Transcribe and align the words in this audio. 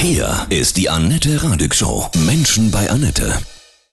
Hier 0.00 0.46
ist 0.48 0.76
die 0.76 0.88
Annette 0.88 1.42
Radig 1.42 1.74
Show. 1.74 2.08
Menschen 2.24 2.70
bei 2.70 2.88
Annette. 2.88 3.36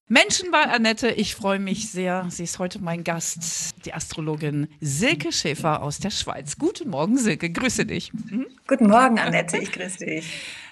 Menschen 0.08 0.52
bei 0.52 0.62
Annette, 0.62 1.08
ich 1.10 1.34
freue 1.34 1.58
mich 1.58 1.90
sehr. 1.90 2.28
Sie 2.30 2.44
ist 2.44 2.60
heute 2.60 2.78
mein 2.78 3.04
Gast, 3.04 3.72
die 3.86 3.94
Astrologin 3.96 4.68
Silke 4.80 5.32
Schäfer 5.32 5.82
aus 5.82 5.98
der 5.98 6.12
Schweiz. 6.12 6.60
Guten 6.60 6.92
Morgen, 6.92 7.18
Silke, 7.18 7.50
grüße 7.50 7.88
dich. 7.88 8.14
Mhm. 8.14 8.46
Guten 8.68 8.88
Morgen, 8.88 9.18
Annette, 9.18 9.58
ich 9.58 9.72
grüße 9.72 10.06
dich. 10.06 10.28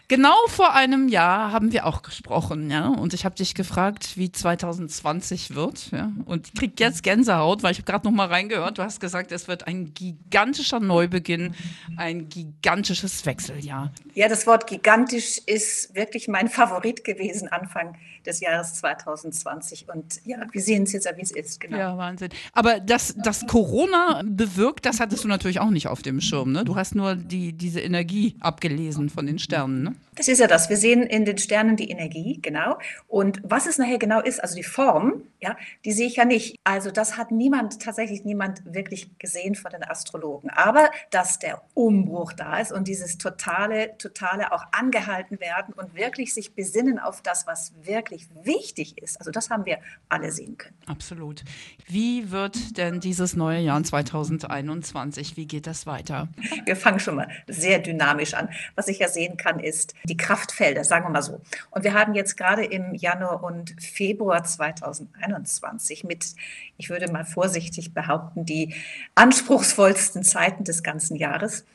Genau 0.09 0.35
vor 0.47 0.73
einem 0.73 1.07
Jahr 1.07 1.51
haben 1.51 1.71
wir 1.71 1.85
auch 1.85 2.01
gesprochen, 2.01 2.69
ja. 2.69 2.87
Und 2.87 3.13
ich 3.13 3.23
habe 3.23 3.35
dich 3.35 3.55
gefragt, 3.55 4.17
wie 4.17 4.31
2020 4.31 5.55
wird, 5.55 5.91
ja. 5.91 6.11
Und 6.25 6.47
ich 6.47 6.53
krieg 6.53 6.79
jetzt 6.79 7.03
Gänsehaut, 7.03 7.63
weil 7.63 7.71
ich 7.71 7.77
habe 7.77 7.89
gerade 7.89 8.05
noch 8.05 8.13
mal 8.13 8.27
reingehört. 8.27 8.77
Du 8.77 8.83
hast 8.83 8.99
gesagt, 8.99 9.31
es 9.31 9.47
wird 9.47 9.65
ein 9.65 9.93
gigantischer 9.93 10.81
Neubeginn, 10.81 11.55
ein 11.95 12.27
gigantisches 12.27 13.25
Wechseljahr. 13.25 13.93
Ja, 14.13 14.27
das 14.27 14.45
Wort 14.45 14.67
gigantisch 14.67 15.39
ist 15.45 15.95
wirklich 15.95 16.27
mein 16.27 16.49
Favorit 16.49 17.03
gewesen 17.03 17.47
Anfang 17.47 17.95
des 18.25 18.39
Jahres 18.39 18.73
2020. 18.75 19.87
Und 19.89 20.21
ja, 20.25 20.37
wir 20.51 20.61
sehen 20.61 20.83
es 20.83 20.93
jetzt, 20.93 21.07
wie 21.15 21.21
es 21.21 21.31
ist. 21.31 21.59
Genau. 21.59 21.77
Ja, 21.77 21.97
Wahnsinn. 21.97 22.29
Aber 22.53 22.79
das, 22.79 23.15
das 23.17 23.45
Corona 23.47 24.21
bewirkt, 24.25 24.85
das 24.85 24.99
hattest 24.99 25.23
du 25.23 25.27
natürlich 25.27 25.59
auch 25.59 25.69
nicht 25.69 25.87
auf 25.87 26.01
dem 26.01 26.21
Schirm. 26.21 26.51
Ne? 26.51 26.63
Du 26.63 26.75
hast 26.75 26.95
nur 26.95 27.15
die, 27.15 27.53
diese 27.53 27.81
Energie 27.81 28.35
abgelesen 28.39 29.09
von 29.09 29.25
den 29.25 29.39
Sternen. 29.39 29.83
Ne? 29.83 29.92
Das 30.15 30.27
ist 30.27 30.39
ja 30.39 30.47
das. 30.47 30.69
Wir 30.69 30.77
sehen 30.77 31.03
in 31.03 31.25
den 31.25 31.37
Sternen 31.37 31.75
die 31.75 31.89
Energie, 31.89 32.39
genau. 32.41 32.77
Und 33.07 33.41
was 33.43 33.65
es 33.65 33.77
nachher 33.77 33.97
genau 33.97 34.21
ist, 34.21 34.39
also 34.39 34.55
die 34.55 34.63
Form, 34.63 35.23
ja, 35.39 35.57
die 35.85 35.91
sehe 35.91 36.07
ich 36.07 36.17
ja 36.17 36.25
nicht. 36.25 36.59
Also 36.63 36.91
das 36.91 37.17
hat 37.17 37.31
niemand, 37.31 37.81
tatsächlich 37.81 38.23
niemand 38.23 38.61
wirklich 38.65 39.17
gesehen 39.17 39.55
von 39.55 39.71
den 39.71 39.83
Astrologen. 39.83 40.49
Aber 40.51 40.89
dass 41.09 41.39
der 41.39 41.63
Umbruch 41.73 42.33
da 42.33 42.59
ist 42.59 42.71
und 42.71 42.87
dieses 42.87 43.17
totale, 43.17 43.97
totale 43.97 44.51
auch 44.51 44.63
angehalten 44.71 45.39
werden 45.39 45.73
und 45.73 45.95
wirklich 45.95 46.33
sich 46.33 46.53
besinnen 46.53 46.99
auf 46.99 47.21
das, 47.21 47.47
was 47.47 47.73
wirklich 47.81 48.27
wichtig 48.43 49.01
ist. 49.01 49.17
Also 49.19 49.31
das 49.31 49.49
haben 49.49 49.65
wir 49.65 49.79
alle 50.09 50.31
sehen 50.31 50.57
können. 50.57 50.75
Absolut. 50.85 51.43
Wie 51.87 52.31
wird 52.31 52.77
denn 52.77 52.99
dieses 52.99 53.35
neue 53.35 53.59
Jahr 53.59 53.83
2021, 53.83 55.37
wie 55.37 55.47
geht 55.47 55.65
das 55.65 55.87
weiter? 55.87 56.27
Wir 56.65 56.75
fangen 56.75 56.99
schon 56.99 57.15
mal 57.15 57.27
sehr 57.47 57.79
dynamisch 57.79 58.35
an. 58.35 58.49
Was 58.75 58.87
ich 58.87 58.99
ja 58.99 59.07
sehen 59.07 59.37
kann, 59.37 59.59
ist, 59.59 59.82
die 60.03 60.17
Kraftfelder, 60.17 60.83
sagen 60.83 61.05
wir 61.05 61.09
mal 61.09 61.21
so. 61.21 61.41
Und 61.71 61.83
wir 61.83 61.93
haben 61.93 62.13
jetzt 62.13 62.37
gerade 62.37 62.63
im 62.63 62.95
Januar 62.95 63.43
und 63.43 63.75
Februar 63.81 64.43
2021 64.43 66.03
mit, 66.03 66.35
ich 66.77 66.89
würde 66.89 67.11
mal 67.11 67.25
vorsichtig 67.25 67.93
behaupten, 67.93 68.45
die 68.45 68.73
anspruchsvollsten 69.15 70.23
Zeiten 70.23 70.63
des 70.63 70.83
ganzen 70.83 71.15
Jahres 71.15 71.65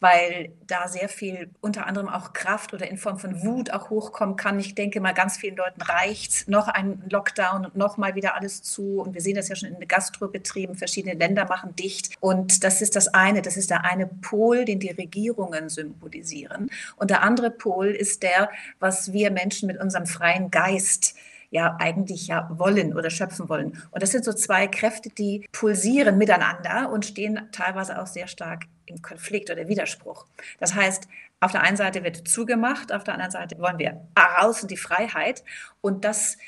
weil 0.00 0.50
da 0.66 0.88
sehr 0.88 1.08
viel 1.08 1.50
unter 1.60 1.86
anderem 1.86 2.08
auch 2.08 2.32
Kraft 2.32 2.74
oder 2.74 2.88
in 2.88 2.98
Form 2.98 3.18
von 3.18 3.42
Wut 3.42 3.72
auch 3.72 3.90
hochkommen 3.90 4.36
kann. 4.36 4.58
Ich 4.58 4.74
denke 4.74 5.00
mal, 5.00 5.12
ganz 5.12 5.36
vielen 5.36 5.56
Leuten 5.56 5.80
reicht 5.80 6.48
noch 6.48 6.68
ein 6.68 7.02
Lockdown 7.10 7.66
und 7.66 7.76
noch 7.76 7.96
mal 7.96 8.14
wieder 8.14 8.34
alles 8.34 8.62
zu. 8.62 9.00
Und 9.00 9.14
wir 9.14 9.20
sehen 9.20 9.36
das 9.36 9.48
ja 9.48 9.56
schon 9.56 9.70
in 9.70 9.78
den 9.78 9.88
Gastrobetrieben. 9.88 10.76
Verschiedene 10.76 11.14
Länder 11.14 11.46
machen 11.46 11.74
dicht. 11.76 12.14
Und 12.20 12.62
das 12.64 12.82
ist 12.82 12.96
das 12.96 13.08
eine. 13.08 13.42
Das 13.42 13.56
ist 13.56 13.70
der 13.70 13.84
eine 13.84 14.06
Pol, 14.06 14.64
den 14.64 14.80
die 14.80 14.90
Regierungen 14.90 15.68
symbolisieren. 15.68 16.70
Und 16.96 17.10
der 17.10 17.22
andere 17.22 17.50
Pol 17.50 17.88
ist 17.88 18.22
der, 18.22 18.50
was 18.78 19.12
wir 19.12 19.30
Menschen 19.30 19.66
mit 19.66 19.80
unserem 19.80 20.06
freien 20.06 20.50
Geist 20.50 21.14
ja 21.50 21.76
eigentlich 21.78 22.26
ja 22.26 22.50
wollen 22.52 22.94
oder 22.94 23.08
schöpfen 23.08 23.48
wollen. 23.48 23.82
Und 23.90 24.02
das 24.02 24.10
sind 24.10 24.24
so 24.24 24.32
zwei 24.32 24.66
Kräfte, 24.66 25.10
die 25.10 25.46
pulsieren 25.52 26.18
miteinander 26.18 26.90
und 26.90 27.06
stehen 27.06 27.48
teilweise 27.52 28.00
auch 28.00 28.06
sehr 28.06 28.26
stark 28.26 28.66
im 28.86 29.02
Konflikt 29.02 29.50
oder 29.50 29.68
Widerspruch. 29.68 30.26
Das 30.58 30.74
heißt, 30.74 31.08
auf 31.40 31.52
der 31.52 31.62
einen 31.62 31.76
Seite 31.76 32.02
wird 32.02 32.28
zugemacht, 32.28 32.92
auf 32.92 33.04
der 33.04 33.14
anderen 33.14 33.32
Seite 33.32 33.58
wollen 33.58 33.78
wir 33.78 34.00
raus 34.18 34.62
in 34.62 34.68
die 34.68 34.76
Freiheit. 34.76 35.44
Und 35.80 36.04
das 36.04 36.38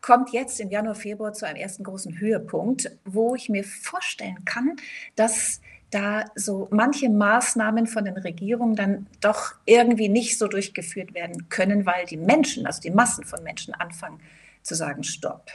kommt 0.00 0.30
jetzt 0.30 0.60
im 0.60 0.70
Januar, 0.70 0.94
Februar 0.94 1.32
zu 1.32 1.46
einem 1.46 1.56
ersten 1.56 1.84
großen 1.84 2.18
Höhepunkt, 2.18 2.90
wo 3.04 3.34
ich 3.34 3.48
mir 3.48 3.64
vorstellen 3.64 4.44
kann, 4.44 4.76
dass 5.16 5.60
da 5.90 6.24
so 6.34 6.68
manche 6.70 7.08
Maßnahmen 7.08 7.86
von 7.86 8.04
den 8.04 8.16
Regierungen 8.16 8.74
dann 8.74 9.06
doch 9.20 9.54
irgendwie 9.64 10.08
nicht 10.08 10.38
so 10.38 10.48
durchgeführt 10.48 11.14
werden 11.14 11.48
können, 11.48 11.86
weil 11.86 12.06
die 12.06 12.16
Menschen, 12.16 12.66
also 12.66 12.80
die 12.80 12.90
Massen 12.90 13.24
von 13.24 13.42
Menschen 13.42 13.74
anfangen 13.74 14.20
zu 14.62 14.74
sagen, 14.74 15.04
stopp. 15.04 15.50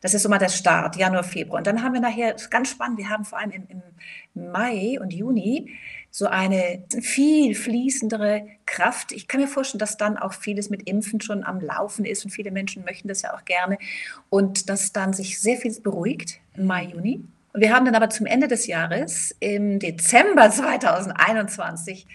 Das 0.00 0.14
ist 0.14 0.22
so 0.22 0.28
mal 0.28 0.38
der 0.38 0.48
Start, 0.48 0.96
Januar, 0.96 1.24
Februar. 1.24 1.58
Und 1.58 1.66
dann 1.66 1.82
haben 1.82 1.94
wir 1.94 2.00
nachher, 2.00 2.36
ganz 2.50 2.70
spannend, 2.70 2.98
wir 2.98 3.08
haben 3.08 3.24
vor 3.24 3.38
allem 3.38 3.50
im, 3.50 3.66
im 4.34 4.50
Mai 4.50 4.98
und 5.00 5.12
Juni 5.12 5.70
so 6.10 6.26
eine 6.26 6.84
viel 7.00 7.54
fließendere 7.54 8.46
Kraft. 8.66 9.10
Ich 9.12 9.26
kann 9.26 9.40
mir 9.40 9.48
vorstellen, 9.48 9.80
dass 9.80 9.96
dann 9.96 10.16
auch 10.16 10.32
vieles 10.32 10.70
mit 10.70 10.88
Impfen 10.88 11.20
schon 11.20 11.42
am 11.42 11.60
Laufen 11.60 12.04
ist 12.04 12.24
und 12.24 12.30
viele 12.30 12.52
Menschen 12.52 12.84
möchten 12.84 13.08
das 13.08 13.22
ja 13.22 13.34
auch 13.34 13.44
gerne 13.44 13.78
und 14.30 14.68
dass 14.68 14.92
dann 14.92 15.12
sich 15.12 15.40
sehr 15.40 15.56
viel 15.56 15.74
beruhigt 15.80 16.38
im 16.56 16.66
Mai, 16.66 16.84
Juni. 16.84 17.24
Wir 17.52 17.74
haben 17.74 17.84
dann 17.84 17.94
aber 17.94 18.10
zum 18.10 18.26
Ende 18.26 18.48
des 18.48 18.66
Jahres, 18.66 19.34
im 19.40 19.78
Dezember 19.78 20.50
2021, 20.52 22.06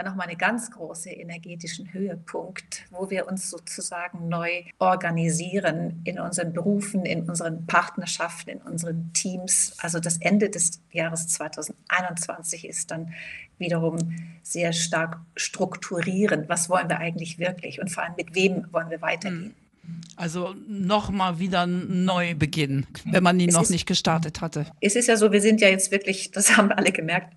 dann 0.00 0.12
nochmal 0.12 0.28
einen 0.28 0.38
ganz 0.38 0.70
großen 0.70 1.12
energetischen 1.12 1.92
Höhepunkt, 1.92 2.84
wo 2.90 3.10
wir 3.10 3.28
uns 3.28 3.50
sozusagen 3.50 4.28
neu 4.28 4.62
organisieren 4.78 6.00
in 6.04 6.18
unseren 6.18 6.52
Berufen, 6.52 7.04
in 7.04 7.28
unseren 7.28 7.66
Partnerschaften, 7.66 8.50
in 8.50 8.58
unseren 8.62 9.12
Teams. 9.12 9.74
Also 9.78 10.00
das 10.00 10.16
Ende 10.18 10.48
des 10.48 10.80
Jahres 10.90 11.28
2021 11.28 12.66
ist 12.66 12.90
dann 12.90 13.12
wiederum 13.58 13.98
sehr 14.42 14.72
stark 14.72 15.18
strukturierend. 15.36 16.48
Was 16.48 16.70
wollen 16.70 16.88
wir 16.88 16.98
eigentlich 16.98 17.38
wirklich 17.38 17.80
und 17.80 17.90
vor 17.90 18.04
allem 18.04 18.14
mit 18.16 18.34
wem 18.34 18.66
wollen 18.72 18.90
wir 18.90 19.02
weitergehen? 19.02 19.54
Also 20.16 20.54
nochmal 20.68 21.38
wieder 21.38 21.66
neu 21.66 22.34
beginnen, 22.34 22.86
wenn 23.06 23.22
man 23.22 23.40
ihn 23.40 23.48
es 23.48 23.54
noch 23.54 23.62
ist, 23.62 23.70
nicht 23.70 23.86
gestartet 23.86 24.40
hatte. 24.40 24.66
Es 24.80 24.94
ist 24.94 25.08
ja 25.08 25.16
so, 25.16 25.32
wir 25.32 25.40
sind 25.40 25.60
ja 25.60 25.68
jetzt 25.68 25.90
wirklich, 25.90 26.30
das 26.30 26.56
haben 26.56 26.70
alle 26.70 26.92
gemerkt, 26.92 27.32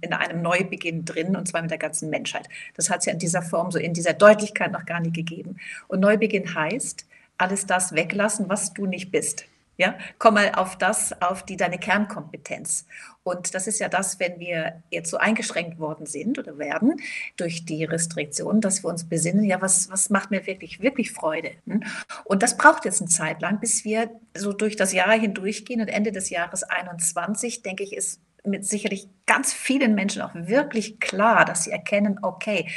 in 0.00 0.12
einem 0.12 0.40
Neubeginn 0.40 1.04
drin 1.04 1.36
und 1.36 1.48
zwar 1.48 1.62
mit 1.62 1.70
der 1.70 1.78
ganzen 1.78 2.08
Menschheit. 2.08 2.48
Das 2.76 2.88
hat 2.88 3.00
es 3.00 3.06
ja 3.06 3.12
in 3.12 3.18
dieser 3.18 3.42
Form, 3.42 3.70
so 3.70 3.78
in 3.78 3.92
dieser 3.92 4.12
Deutlichkeit 4.12 4.72
noch 4.72 4.86
gar 4.86 5.00
nie 5.00 5.12
gegeben. 5.12 5.56
Und 5.88 6.00
Neubeginn 6.00 6.54
heißt, 6.54 7.04
alles 7.36 7.66
das 7.66 7.92
weglassen, 7.94 8.48
was 8.48 8.74
du 8.74 8.86
nicht 8.86 9.10
bist. 9.10 9.46
Ja, 9.80 9.96
komm 10.18 10.34
mal 10.34 10.52
auf 10.56 10.76
das, 10.76 11.22
auf 11.22 11.42
die 11.42 11.56
deine 11.56 11.78
Kernkompetenz. 11.78 12.84
Und 13.22 13.54
das 13.54 13.66
ist 13.66 13.80
ja 13.80 13.88
das, 13.88 14.20
wenn 14.20 14.38
wir 14.38 14.82
jetzt 14.90 15.08
so 15.08 15.16
eingeschränkt 15.16 15.78
worden 15.78 16.04
sind 16.04 16.38
oder 16.38 16.58
werden 16.58 17.00
durch 17.38 17.64
die 17.64 17.84
Restriktionen, 17.84 18.60
dass 18.60 18.84
wir 18.84 18.90
uns 18.90 19.08
besinnen, 19.08 19.42
ja, 19.42 19.62
was, 19.62 19.90
was 19.90 20.10
macht 20.10 20.30
mir 20.30 20.46
wirklich, 20.46 20.82
wirklich 20.82 21.12
Freude? 21.12 21.52
Hm? 21.66 21.82
Und 22.26 22.42
das 22.42 22.58
braucht 22.58 22.84
jetzt 22.84 23.00
eine 23.00 23.08
Zeit 23.08 23.40
lang, 23.40 23.58
bis 23.58 23.82
wir 23.86 24.10
so 24.36 24.52
durch 24.52 24.76
das 24.76 24.92
Jahr 24.92 25.18
hindurchgehen 25.18 25.80
und 25.80 25.88
Ende 25.88 26.12
des 26.12 26.28
Jahres 26.28 26.62
21, 26.62 27.62
denke 27.62 27.82
ich, 27.82 27.96
ist 27.96 28.20
mit 28.44 28.66
sicherlich 28.66 29.08
ganz 29.24 29.54
vielen 29.54 29.94
Menschen 29.94 30.20
auch 30.20 30.34
wirklich 30.34 31.00
klar, 31.00 31.46
dass 31.46 31.64
sie 31.64 31.70
erkennen, 31.70 32.18
okay, 32.20 32.68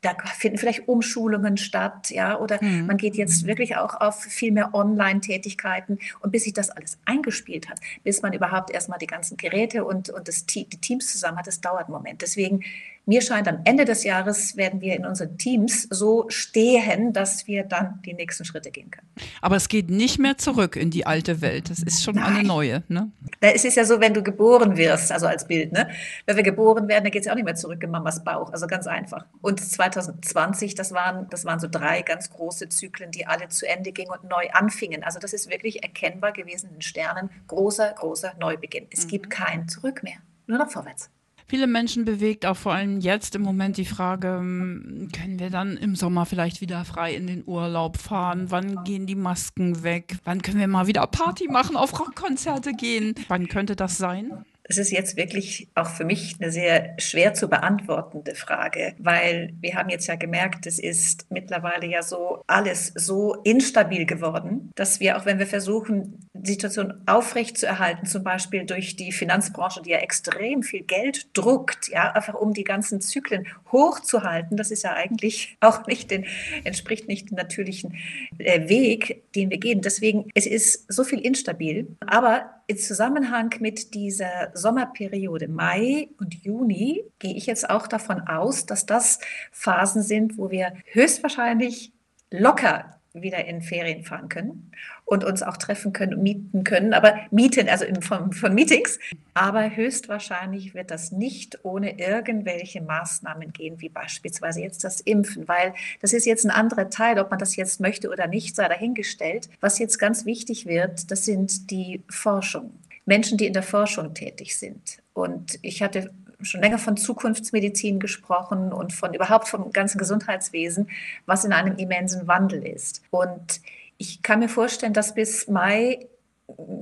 da 0.00 0.14
finden 0.38 0.56
vielleicht 0.56 0.88
Umschulungen 0.88 1.56
statt, 1.58 2.10
ja, 2.10 2.38
oder 2.38 2.62
mhm. 2.62 2.86
man 2.86 2.96
geht 2.96 3.16
jetzt 3.16 3.46
wirklich 3.46 3.76
auch 3.76 4.00
auf 4.00 4.22
viel 4.22 4.50
mehr 4.50 4.74
Online-Tätigkeiten 4.74 5.98
und 6.20 6.30
bis 6.30 6.44
sich 6.44 6.54
das 6.54 6.70
alles 6.70 6.98
eingespielt 7.04 7.68
hat, 7.68 7.80
bis 8.02 8.22
man 8.22 8.32
überhaupt 8.32 8.70
erstmal 8.70 8.98
die 8.98 9.06
ganzen 9.06 9.36
Geräte 9.36 9.84
und, 9.84 10.08
und 10.08 10.26
das, 10.26 10.46
die 10.46 10.64
Teams 10.64 11.12
zusammen 11.12 11.38
hat, 11.38 11.46
das 11.46 11.60
dauert 11.60 11.84
einen 11.84 11.92
Moment. 11.92 12.22
Deswegen 12.22 12.62
mir 13.06 13.22
scheint, 13.22 13.48
am 13.48 13.60
Ende 13.64 13.84
des 13.84 14.04
Jahres 14.04 14.56
werden 14.56 14.80
wir 14.80 14.94
in 14.94 15.04
unseren 15.04 15.36
Teams 15.36 15.88
so 15.90 16.26
stehen, 16.28 17.12
dass 17.12 17.46
wir 17.46 17.64
dann 17.64 18.00
die 18.04 18.14
nächsten 18.14 18.44
Schritte 18.44 18.70
gehen 18.70 18.90
können. 18.90 19.08
Aber 19.40 19.56
es 19.56 19.68
geht 19.68 19.90
nicht 19.90 20.18
mehr 20.18 20.38
zurück 20.38 20.76
in 20.76 20.90
die 20.90 21.06
alte 21.06 21.40
Welt. 21.40 21.70
Es 21.70 21.82
ist 21.82 22.04
schon 22.04 22.14
Nein. 22.14 22.24
eine 22.36 22.46
neue. 22.46 22.82
Ne? 22.88 23.10
es 23.40 23.64
ist 23.64 23.76
ja 23.76 23.84
so, 23.84 24.00
wenn 24.00 24.14
du 24.14 24.22
geboren 24.22 24.76
wirst, 24.76 25.10
also 25.12 25.26
als 25.26 25.46
Bild, 25.46 25.72
ne? 25.72 25.88
wenn 26.26 26.36
wir 26.36 26.42
geboren 26.42 26.88
werden, 26.88 27.04
dann 27.04 27.10
geht 27.10 27.22
es 27.22 27.26
ja 27.26 27.32
auch 27.32 27.36
nicht 27.36 27.44
mehr 27.44 27.54
zurück 27.54 27.82
in 27.82 27.90
Mamas 27.90 28.22
Bauch. 28.22 28.52
Also 28.52 28.66
ganz 28.66 28.86
einfach. 28.86 29.24
Und 29.40 29.60
2020, 29.60 30.74
das 30.74 30.92
waren, 30.92 31.26
das 31.30 31.44
waren 31.44 31.58
so 31.58 31.68
drei 31.68 32.02
ganz 32.02 32.30
große 32.30 32.68
Zyklen, 32.68 33.10
die 33.10 33.26
alle 33.26 33.48
zu 33.48 33.66
Ende 33.66 33.92
gingen 33.92 34.10
und 34.10 34.24
neu 34.28 34.50
anfingen. 34.52 35.02
Also 35.02 35.18
das 35.18 35.32
ist 35.32 35.50
wirklich 35.50 35.82
erkennbar 35.82 36.32
gewesen 36.32 36.70
in 36.74 36.82
Sternen. 36.82 37.30
Großer, 37.48 37.92
großer 37.92 38.34
Neubeginn. 38.38 38.86
Es 38.90 39.06
mhm. 39.06 39.08
gibt 39.08 39.30
kein 39.30 39.68
Zurück 39.68 40.02
mehr. 40.02 40.18
Nur 40.46 40.58
noch 40.58 40.70
vorwärts. 40.70 41.10
Viele 41.50 41.66
Menschen 41.66 42.04
bewegt 42.04 42.46
auch 42.46 42.56
vor 42.56 42.74
allem 42.74 43.00
jetzt 43.00 43.34
im 43.34 43.42
Moment 43.42 43.76
die 43.76 43.84
Frage, 43.84 44.36
hm, 44.38 45.08
können 45.12 45.40
wir 45.40 45.50
dann 45.50 45.76
im 45.76 45.96
Sommer 45.96 46.24
vielleicht 46.24 46.60
wieder 46.60 46.84
frei 46.84 47.12
in 47.12 47.26
den 47.26 47.42
Urlaub 47.44 47.96
fahren? 47.96 48.52
Wann 48.52 48.84
gehen 48.84 49.04
die 49.04 49.16
Masken 49.16 49.82
weg? 49.82 50.18
Wann 50.22 50.42
können 50.42 50.60
wir 50.60 50.68
mal 50.68 50.86
wieder 50.86 51.04
Party 51.08 51.48
machen, 51.48 51.76
auf 51.76 51.98
Rockkonzerte 51.98 52.70
gehen? 52.74 53.16
Wann 53.26 53.48
könnte 53.48 53.74
das 53.74 53.98
sein? 53.98 54.44
Das 54.62 54.78
ist 54.78 54.92
jetzt 54.92 55.16
wirklich 55.16 55.66
auch 55.74 55.88
für 55.88 56.04
mich 56.04 56.36
eine 56.38 56.52
sehr 56.52 56.94
schwer 56.98 57.34
zu 57.34 57.48
beantwortende 57.48 58.36
Frage, 58.36 58.94
weil 58.98 59.52
wir 59.60 59.74
haben 59.74 59.88
jetzt 59.88 60.06
ja 60.06 60.14
gemerkt, 60.14 60.64
es 60.64 60.78
ist 60.78 61.26
mittlerweile 61.28 61.88
ja 61.88 62.04
so 62.04 62.44
alles 62.46 62.92
so 62.94 63.34
instabil 63.42 64.06
geworden, 64.06 64.70
dass 64.76 65.00
wir 65.00 65.16
auch 65.16 65.26
wenn 65.26 65.40
wir 65.40 65.48
versuchen, 65.48 66.20
Situation 66.44 66.94
aufrechtzuerhalten, 67.06 68.06
zum 68.06 68.24
Beispiel 68.24 68.64
durch 68.64 68.96
die 68.96 69.12
Finanzbranche, 69.12 69.82
die 69.82 69.90
ja 69.90 69.98
extrem 69.98 70.62
viel 70.62 70.82
Geld 70.82 71.28
druckt, 71.36 71.88
ja, 71.88 72.12
einfach 72.12 72.34
um 72.34 72.52
die 72.52 72.64
ganzen 72.64 73.00
Zyklen 73.00 73.46
hochzuhalten, 73.72 74.56
das 74.56 74.70
ist 74.70 74.82
ja 74.82 74.94
eigentlich 74.94 75.56
auch 75.60 75.86
nicht 75.86 76.10
den, 76.10 76.26
entspricht 76.64 77.08
nicht 77.08 77.30
dem 77.30 77.36
natürlichen 77.36 77.96
äh, 78.38 78.68
Weg, 78.68 79.22
den 79.34 79.50
wir 79.50 79.58
gehen. 79.58 79.80
Deswegen, 79.80 80.30
es 80.34 80.46
ist 80.46 80.92
so 80.92 81.04
viel 81.04 81.20
instabil, 81.20 81.96
aber 82.00 82.62
im 82.66 82.78
Zusammenhang 82.78 83.54
mit 83.60 83.94
dieser 83.94 84.50
Sommerperiode 84.54 85.48
Mai 85.48 86.08
und 86.18 86.44
Juni 86.44 87.02
gehe 87.18 87.34
ich 87.34 87.46
jetzt 87.46 87.68
auch 87.68 87.86
davon 87.86 88.20
aus, 88.20 88.66
dass 88.66 88.86
das 88.86 89.18
Phasen 89.50 90.02
sind, 90.02 90.38
wo 90.38 90.50
wir 90.50 90.74
höchstwahrscheinlich 90.92 91.92
locker 92.30 93.00
wieder 93.12 93.44
in 93.44 93.60
Ferien 93.60 94.04
fahren 94.04 94.28
können 94.28 94.70
und 95.10 95.24
uns 95.24 95.42
auch 95.42 95.56
treffen 95.56 95.92
können 95.92 96.14
und 96.14 96.22
mieten 96.22 96.62
können, 96.62 96.94
aber 96.94 97.16
mieten, 97.32 97.68
also 97.68 97.84
in 97.84 98.00
Form 98.00 98.30
von 98.30 98.54
Meetings. 98.54 99.00
Aber 99.34 99.74
höchstwahrscheinlich 99.74 100.72
wird 100.72 100.92
das 100.92 101.10
nicht 101.10 101.64
ohne 101.64 101.98
irgendwelche 101.98 102.80
Maßnahmen 102.80 103.52
gehen, 103.52 103.80
wie 103.80 103.88
beispielsweise 103.88 104.60
jetzt 104.60 104.84
das 104.84 105.00
Impfen, 105.00 105.48
weil 105.48 105.74
das 106.00 106.12
ist 106.12 106.26
jetzt 106.26 106.44
ein 106.44 106.52
anderer 106.52 106.90
Teil, 106.90 107.18
ob 107.18 107.28
man 107.30 107.40
das 107.40 107.56
jetzt 107.56 107.80
möchte 107.80 108.08
oder 108.08 108.28
nicht, 108.28 108.54
sei 108.54 108.68
dahingestellt. 108.68 109.48
Was 109.60 109.80
jetzt 109.80 109.98
ganz 109.98 110.26
wichtig 110.26 110.66
wird, 110.66 111.10
das 111.10 111.24
sind 111.24 111.72
die 111.72 112.02
Forschung. 112.08 112.70
Menschen, 113.04 113.36
die 113.36 113.46
in 113.46 113.52
der 113.52 113.64
Forschung 113.64 114.14
tätig 114.14 114.56
sind. 114.56 114.98
Und 115.12 115.58
ich 115.62 115.82
hatte 115.82 116.12
schon 116.40 116.60
länger 116.60 116.78
von 116.78 116.96
Zukunftsmedizin 116.96 117.98
gesprochen 117.98 118.72
und 118.72 118.92
von 118.92 119.12
überhaupt 119.12 119.48
vom 119.48 119.72
ganzen 119.72 119.98
Gesundheitswesen, 119.98 120.88
was 121.26 121.44
in 121.44 121.52
einem 121.52 121.76
immensen 121.78 122.28
Wandel 122.28 122.64
ist. 122.64 123.02
Und 123.10 123.60
ich 124.00 124.22
kann 124.22 124.38
mir 124.38 124.48
vorstellen, 124.48 124.94
dass 124.94 125.14
bis 125.14 125.46
Mai, 125.46 126.08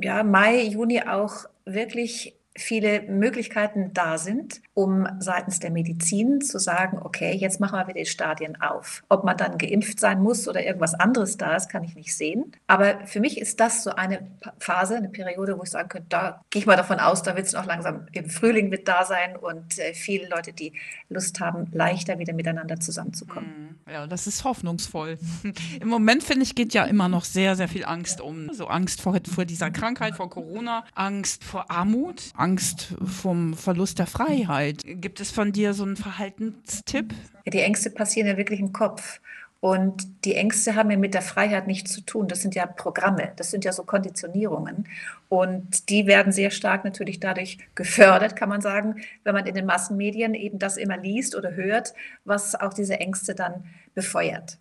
ja, 0.01 0.23
Mai, 0.23 0.63
Juni 0.63 1.03
auch 1.03 1.47
wirklich 1.65 2.38
viele 2.59 3.03
Möglichkeiten 3.03 3.93
da 3.95 4.19
sind, 4.19 4.61
um 4.75 5.09
seitens 5.21 5.61
der 5.61 5.71
Medizin 5.71 6.41
zu 6.41 6.59
sagen, 6.59 6.99
okay, 7.03 7.33
jetzt 7.35 7.61
machen 7.61 7.79
wir 7.79 7.87
wieder 7.89 8.01
die 8.01 8.07
Stadien 8.07 8.61
auf. 8.61 9.03
Ob 9.09 9.25
man 9.25 9.37
dann 9.37 9.59
geimpft 9.59 10.01
sein 10.01 10.21
muss 10.23 10.49
oder 10.49 10.65
irgendwas 10.65 10.95
anderes 10.95 11.37
da 11.37 11.57
ist, 11.57 11.69
kann 11.69 11.85
ich 11.85 11.95
nicht 11.95 12.15
sehen. 12.15 12.53
Aber 12.67 13.07
für 13.07 13.21
mich 13.21 13.41
ist 13.41 13.61
das 13.61 13.85
so 13.85 13.91
eine 13.91 14.27
Phase, 14.59 14.97
eine 14.97 15.09
Periode, 15.09 15.59
wo 15.59 15.63
ich 15.63 15.71
sagen 15.71 15.89
könnte, 15.89 16.09
da 16.09 16.43
gehe 16.51 16.61
ich 16.61 16.67
mal 16.67 16.77
davon 16.77 16.99
aus, 16.99 17.23
da 17.23 17.37
wird 17.37 17.47
es 17.47 17.53
noch 17.53 17.67
langsam 17.67 18.07
im 18.13 18.29
Frühling 18.29 18.69
mit 18.69 18.89
da 18.89 19.05
sein 19.05 19.37
und 19.37 19.79
äh, 19.79 19.95
viele 19.95 20.29
Leute, 20.29 20.53
die 20.53 20.73
Lust 21.09 21.41
haben, 21.41 21.69
leichter 21.73 22.19
wieder 22.19 22.33
miteinander 22.33 22.81
zusammenzukommen. 22.81 23.79
Mhm. 23.87 23.93
Ja, 23.93 24.07
das 24.07 24.27
ist 24.27 24.45
hoffnungsvoll. 24.45 25.19
Im 25.81 25.89
Moment, 25.89 26.23
finde 26.23 26.43
ich, 26.43 26.55
geht 26.55 26.75
ja 26.75 26.85
immer 26.85 27.09
noch 27.09 27.25
sehr, 27.25 27.57
sehr 27.57 27.69
viel 27.69 27.85
Angst 27.85 28.21
um. 28.21 28.53
So 28.53 28.67
Angst 28.67 29.01
vor, 29.01 29.19
vor 29.33 29.45
dieser 29.45 29.71
Krankheit, 29.71 30.17
vor 30.17 30.29
Corona, 30.29 30.85
Angst 30.95 31.45
vor 31.45 31.71
Armut, 31.71 32.33
Angst 32.37 32.48
Angst 32.49 32.95
vom 33.05 33.53
Verlust 33.53 33.99
der 33.99 34.07
Freiheit. 34.07 34.83
Gibt 34.85 35.21
es 35.21 35.31
von 35.31 35.53
dir 35.53 35.75
so 35.75 35.83
einen 35.83 35.97
Verhaltenstipp? 35.97 37.13
Die 37.47 37.61
Ängste 37.61 37.91
passieren 37.91 38.27
ja 38.27 38.39
wirklich 38.39 38.59
im 38.59 38.73
Kopf. 38.73 39.21
Und 39.61 40.25
die 40.25 40.35
Ängste 40.35 40.75
haben 40.77 40.91
ja 40.91 40.97
mit 40.97 41.13
der 41.13 41.21
Freiheit 41.21 41.67
nichts 41.67 41.93
zu 41.93 42.01
tun. 42.01 42.27
Das 42.27 42.41
sind 42.41 42.55
ja 42.55 42.65
Programme, 42.65 43.33
das 43.37 43.51
sind 43.51 43.67
ja 43.67 43.73
so 43.73 43.83
Konditionierungen. 43.83 44.89
Und 45.29 45.91
die 45.91 46.07
werden 46.07 46.33
sehr 46.33 46.51
stark 46.51 46.85
natürlich 46.85 47.21
dadurch 47.21 47.59
gefördert, 47.75 48.35
kann 48.35 48.49
man 48.49 48.63
sagen, 48.63 49.03
wenn 49.25 49.35
man 49.35 49.47
in 49.47 49.55
den 49.55 49.67
Massenmedien 49.67 50.33
eben 50.33 50.59
das 50.59 50.79
immer 50.79 50.97
liest 50.97 51.37
oder 51.37 51.55
hört, 51.55 51.93
was 52.25 52.55
auch 52.55 52.73
diese 52.73 52.99
Ängste 52.99 53.35
dann 53.35 53.65
befeuert. 53.95 54.59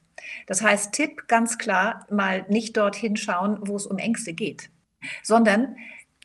Das 0.48 0.62
heißt, 0.62 0.92
Tipp 0.92 1.30
ganz 1.30 1.58
klar, 1.58 2.06
mal 2.10 2.46
nicht 2.50 2.76
dorthin 2.76 3.16
schauen, 3.16 3.60
wo 3.62 3.78
es 3.78 3.86
um 3.86 4.00
Ängste 4.00 4.34
geht, 4.34 4.72
sondern 5.24 5.78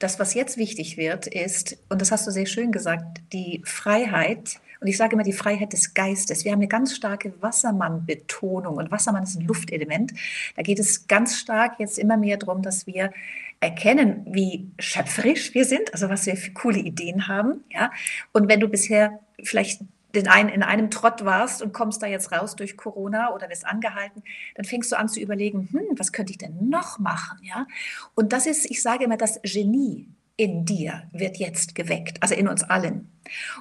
das, 0.02 0.18
was 0.18 0.34
jetzt 0.34 0.56
wichtig 0.56 0.96
wird, 0.96 1.26
ist, 1.26 1.78
und 1.88 2.00
das 2.00 2.10
hast 2.10 2.26
du 2.26 2.30
sehr 2.30 2.46
schön 2.46 2.72
gesagt, 2.72 3.22
die 3.32 3.62
Freiheit. 3.64 4.60
Und 4.80 4.88
ich 4.88 4.96
sage 4.96 5.14
immer 5.14 5.22
die 5.22 5.32
Freiheit 5.32 5.72
des 5.72 5.94
Geistes. 5.94 6.44
Wir 6.44 6.52
haben 6.52 6.58
eine 6.58 6.68
ganz 6.68 6.94
starke 6.94 7.32
Wassermann-Betonung 7.40 8.76
und 8.76 8.90
Wassermann 8.90 9.22
ist 9.22 9.36
ein 9.36 9.46
Luftelement. 9.46 10.12
Da 10.56 10.62
geht 10.62 10.80
es 10.80 11.06
ganz 11.06 11.38
stark 11.38 11.78
jetzt 11.78 11.98
immer 11.98 12.16
mehr 12.16 12.36
darum, 12.36 12.62
dass 12.62 12.86
wir 12.86 13.12
erkennen, 13.60 14.26
wie 14.28 14.68
schöpferisch 14.80 15.54
wir 15.54 15.64
sind, 15.64 15.92
also 15.92 16.08
was 16.08 16.26
wir 16.26 16.36
für 16.36 16.50
coole 16.50 16.80
Ideen 16.80 17.28
haben. 17.28 17.62
Ja? 17.70 17.92
Und 18.32 18.48
wenn 18.48 18.58
du 18.58 18.68
bisher 18.68 19.20
vielleicht 19.42 19.82
in 20.20 20.62
einem 20.62 20.90
Trott 20.90 21.24
warst 21.24 21.62
und 21.62 21.72
kommst 21.72 22.02
da 22.02 22.06
jetzt 22.06 22.32
raus 22.32 22.56
durch 22.56 22.76
Corona 22.76 23.34
oder 23.34 23.48
wirst 23.48 23.66
angehalten, 23.66 24.22
dann 24.54 24.64
fängst 24.64 24.92
du 24.92 24.98
an 24.98 25.08
zu 25.08 25.20
überlegen, 25.20 25.68
hm, 25.72 25.98
was 25.98 26.12
könnte 26.12 26.32
ich 26.32 26.38
denn 26.38 26.68
noch 26.68 26.98
machen? 26.98 27.38
Ja? 27.42 27.66
Und 28.14 28.32
das 28.32 28.46
ist, 28.46 28.70
ich 28.70 28.82
sage 28.82 29.04
immer, 29.04 29.16
das 29.16 29.40
Genie 29.42 30.08
in 30.36 30.64
dir 30.64 31.04
wird 31.12 31.36
jetzt 31.36 31.74
geweckt, 31.74 32.22
also 32.22 32.34
in 32.34 32.48
uns 32.48 32.62
allen. 32.62 33.10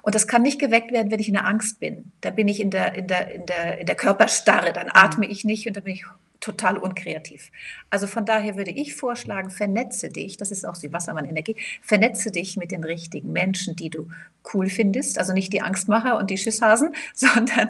Und 0.01 0.15
das 0.15 0.27
kann 0.27 0.41
nicht 0.41 0.59
geweckt 0.59 0.91
werden, 0.91 1.11
wenn 1.11 1.19
ich 1.19 1.27
in 1.27 1.33
der 1.33 1.45
Angst 1.45 1.79
bin. 1.79 2.11
Da 2.21 2.31
bin 2.31 2.47
ich 2.47 2.59
in 2.59 2.71
der, 2.71 2.95
in 2.95 3.07
der, 3.07 3.31
in 3.31 3.45
der, 3.45 3.79
in 3.79 3.85
der 3.85 3.95
Körperstarre, 3.95 4.73
dann 4.73 4.89
atme 4.91 5.27
ich 5.27 5.43
nicht 5.43 5.67
und 5.67 5.75
dann 5.75 5.83
bin 5.83 5.93
ich 5.93 6.05
total 6.41 6.77
unkreativ. 6.77 7.51
Also 7.89 8.07
von 8.07 8.25
daher 8.25 8.57
würde 8.57 8.71
ich 8.71 8.95
vorschlagen, 8.95 9.49
vernetze 9.49 10.09
dich, 10.09 10.35
das 10.35 10.51
ist 10.51 10.65
auch 10.65 10.75
die 10.75 10.91
Wassermann-Energie, 10.91 11.55
vernetze 11.81 12.31
dich 12.31 12.57
mit 12.57 12.71
den 12.71 12.83
richtigen 12.83 13.31
Menschen, 13.31 13.75
die 13.75 13.89
du 13.89 14.09
cool 14.53 14.69
findest, 14.69 15.19
also 15.19 15.31
nicht 15.33 15.53
die 15.53 15.61
Angstmacher 15.61 16.17
und 16.17 16.29
die 16.29 16.37
Schisshasen, 16.37 16.93
sondern 17.13 17.69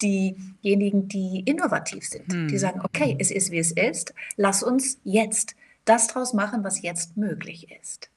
diejenigen, 0.00 1.08
die 1.08 1.42
innovativ 1.44 2.06
sind, 2.06 2.32
hm. 2.32 2.48
die 2.48 2.58
sagen, 2.58 2.80
okay, 2.82 3.16
es 3.18 3.30
ist, 3.30 3.50
wie 3.50 3.58
es 3.58 3.72
ist, 3.72 4.14
lass 4.36 4.62
uns 4.62 4.98
jetzt 5.04 5.54
das 5.84 6.06
draus 6.06 6.32
machen, 6.32 6.64
was 6.64 6.80
jetzt 6.80 7.16
möglich 7.16 7.68
ist. 7.82 8.08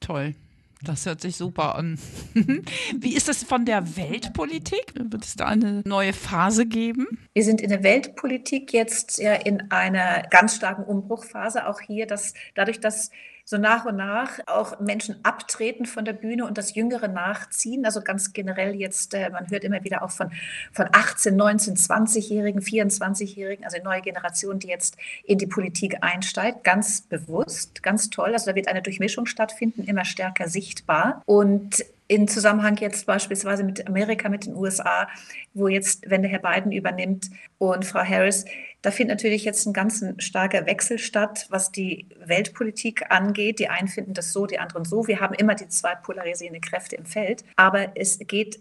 Toll. 0.00 0.34
Das 0.84 1.06
hört 1.06 1.20
sich 1.20 1.36
super 1.36 1.76
an. 1.76 1.98
Wie 2.98 3.14
ist 3.14 3.28
es 3.28 3.44
von 3.44 3.64
der 3.64 3.96
Weltpolitik? 3.96 4.92
Wird 4.94 5.24
es 5.24 5.36
da 5.36 5.46
eine 5.46 5.82
neue 5.84 6.12
Phase 6.12 6.66
geben? 6.66 7.06
Wir 7.34 7.44
sind 7.44 7.60
in 7.60 7.68
der 7.68 7.84
Weltpolitik 7.84 8.72
jetzt 8.72 9.20
in 9.20 9.70
einer 9.70 10.22
ganz 10.30 10.56
starken 10.56 10.82
Umbruchphase. 10.82 11.68
Auch 11.68 11.80
hier, 11.80 12.06
dass 12.06 12.34
dadurch, 12.54 12.80
dass 12.80 13.10
so 13.52 13.58
nach 13.58 13.84
und 13.84 13.96
nach 13.96 14.40
auch 14.46 14.80
Menschen 14.80 15.16
abtreten 15.22 15.84
von 15.84 16.06
der 16.06 16.14
Bühne 16.14 16.46
und 16.46 16.56
das 16.56 16.74
Jüngere 16.74 17.06
nachziehen. 17.06 17.84
Also 17.84 18.00
ganz 18.00 18.32
generell 18.32 18.74
jetzt, 18.74 19.12
äh, 19.12 19.28
man 19.28 19.48
hört 19.50 19.62
immer 19.62 19.84
wieder 19.84 20.02
auch 20.02 20.10
von, 20.10 20.32
von 20.72 20.86
18, 20.90 21.36
19, 21.36 21.76
20-Jährigen, 21.76 22.62
24-Jährigen, 22.62 23.64
also 23.66 23.76
neue 23.84 24.00
Generation, 24.00 24.58
die 24.58 24.68
jetzt 24.68 24.96
in 25.24 25.36
die 25.36 25.46
Politik 25.46 25.98
einsteigt, 26.00 26.64
ganz 26.64 27.02
bewusst, 27.02 27.82
ganz 27.82 28.08
toll. 28.08 28.32
Also 28.32 28.50
da 28.50 28.56
wird 28.56 28.68
eine 28.68 28.80
Durchmischung 28.80 29.26
stattfinden, 29.26 29.84
immer 29.84 30.06
stärker 30.06 30.48
sichtbar. 30.48 31.22
Und 31.26 31.84
in 32.08 32.28
Zusammenhang 32.28 32.76
jetzt 32.76 33.06
beispielsweise 33.06 33.64
mit 33.64 33.86
Amerika, 33.86 34.28
mit 34.28 34.46
den 34.46 34.54
USA, 34.54 35.08
wo 35.54 35.68
jetzt, 35.68 36.10
wenn 36.10 36.22
der 36.22 36.30
Herr 36.30 36.40
Biden 36.40 36.72
übernimmt 36.72 37.30
und 37.58 37.84
Frau 37.84 38.04
Harris, 38.04 38.44
da 38.82 38.90
findet 38.90 39.18
natürlich 39.18 39.44
jetzt 39.44 39.64
ein 39.66 39.72
ganz 39.72 40.04
starker 40.18 40.66
Wechsel 40.66 40.98
statt, 40.98 41.46
was 41.50 41.70
die 41.70 42.06
Weltpolitik 42.24 43.10
angeht. 43.10 43.60
Die 43.60 43.68
einen 43.68 43.88
finden 43.88 44.12
das 44.12 44.32
so, 44.32 44.46
die 44.46 44.58
anderen 44.58 44.84
so. 44.84 45.06
Wir 45.06 45.20
haben 45.20 45.34
immer 45.34 45.54
die 45.54 45.68
zwei 45.68 45.94
polarisierenden 45.94 46.60
Kräfte 46.60 46.96
im 46.96 47.06
Feld. 47.06 47.44
Aber 47.56 47.96
es 47.96 48.18
geht 48.18 48.60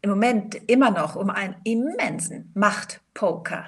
im 0.00 0.10
Moment 0.10 0.54
immer 0.68 0.90
noch 0.90 1.16
um 1.16 1.28
einen 1.28 1.54
immensen 1.64 2.50
Machtpoker 2.54 3.66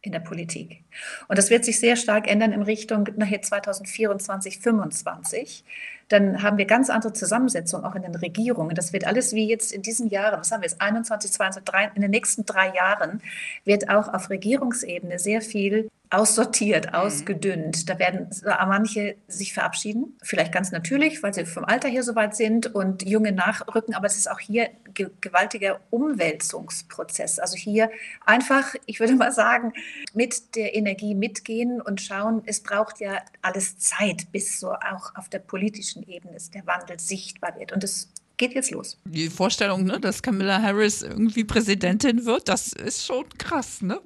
in 0.00 0.12
der 0.12 0.20
Politik. 0.20 0.82
Und 1.28 1.36
das 1.36 1.50
wird 1.50 1.66
sich 1.66 1.78
sehr 1.78 1.96
stark 1.96 2.26
ändern 2.26 2.52
in 2.52 2.62
Richtung 2.62 3.06
nachher 3.16 3.42
2024, 3.42 4.62
2025 4.62 5.64
dann 6.10 6.42
haben 6.42 6.58
wir 6.58 6.64
ganz 6.64 6.90
andere 6.90 7.12
Zusammensetzungen 7.12 7.84
auch 7.84 7.94
in 7.94 8.02
den 8.02 8.16
Regierungen. 8.16 8.74
Das 8.74 8.92
wird 8.92 9.06
alles 9.06 9.32
wie 9.32 9.48
jetzt 9.48 9.72
in 9.72 9.82
diesen 9.82 10.08
Jahren, 10.08 10.40
was 10.40 10.50
haben 10.50 10.60
wir 10.60 10.68
jetzt, 10.68 10.80
21, 10.80 11.32
22, 11.32 11.64
3, 11.64 11.92
in 11.94 12.02
den 12.02 12.10
nächsten 12.10 12.44
drei 12.44 12.74
Jahren 12.74 13.22
wird 13.64 13.88
auch 13.88 14.12
auf 14.12 14.28
Regierungsebene 14.28 15.20
sehr 15.20 15.40
viel 15.40 15.88
aussortiert, 16.10 16.86
mhm. 16.86 16.94
ausgedünnt. 16.94 17.88
Da 17.88 17.98
werden 17.98 18.28
manche 18.44 19.16
sich 19.28 19.54
verabschieden, 19.54 20.16
vielleicht 20.22 20.52
ganz 20.52 20.72
natürlich, 20.72 21.22
weil 21.22 21.32
sie 21.32 21.46
vom 21.46 21.64
Alter 21.64 21.88
her 21.88 22.02
so 22.02 22.16
weit 22.16 22.34
sind 22.34 22.74
und 22.74 23.08
junge 23.08 23.32
nachrücken, 23.32 23.94
aber 23.94 24.06
es 24.06 24.16
ist 24.16 24.30
auch 24.30 24.40
hier 24.40 24.68
ge 24.92 25.10
gewaltiger 25.20 25.80
Umwälzungsprozess. 25.90 27.38
Also 27.38 27.56
hier 27.56 27.90
einfach, 28.26 28.74
ich 28.86 28.98
würde 28.98 29.14
mal 29.14 29.30
sagen, 29.30 29.72
mit 30.12 30.56
der 30.56 30.74
Energie 30.74 31.14
mitgehen 31.14 31.80
und 31.80 32.00
schauen, 32.00 32.42
es 32.46 32.60
braucht 32.60 32.98
ja 33.00 33.18
alles 33.40 33.78
Zeit, 33.78 34.32
bis 34.32 34.58
so 34.58 34.72
auch 34.72 35.14
auf 35.14 35.28
der 35.28 35.38
politischen 35.38 35.99
Ebene 36.06 36.36
der 36.54 36.66
Wandel 36.66 36.98
sichtbar 36.98 37.58
wird. 37.58 37.72
Und 37.72 37.84
es 37.84 38.08
geht 38.40 38.54
jetzt 38.54 38.70
los. 38.70 38.96
Die 39.04 39.28
Vorstellung, 39.28 39.84
ne, 39.84 40.00
dass 40.00 40.22
Camilla 40.22 40.62
Harris 40.62 41.02
irgendwie 41.02 41.44
Präsidentin 41.44 42.24
wird, 42.24 42.48
das 42.48 42.72
ist 42.72 43.04
schon 43.04 43.26
krass, 43.36 43.82
ne? 43.82 44.00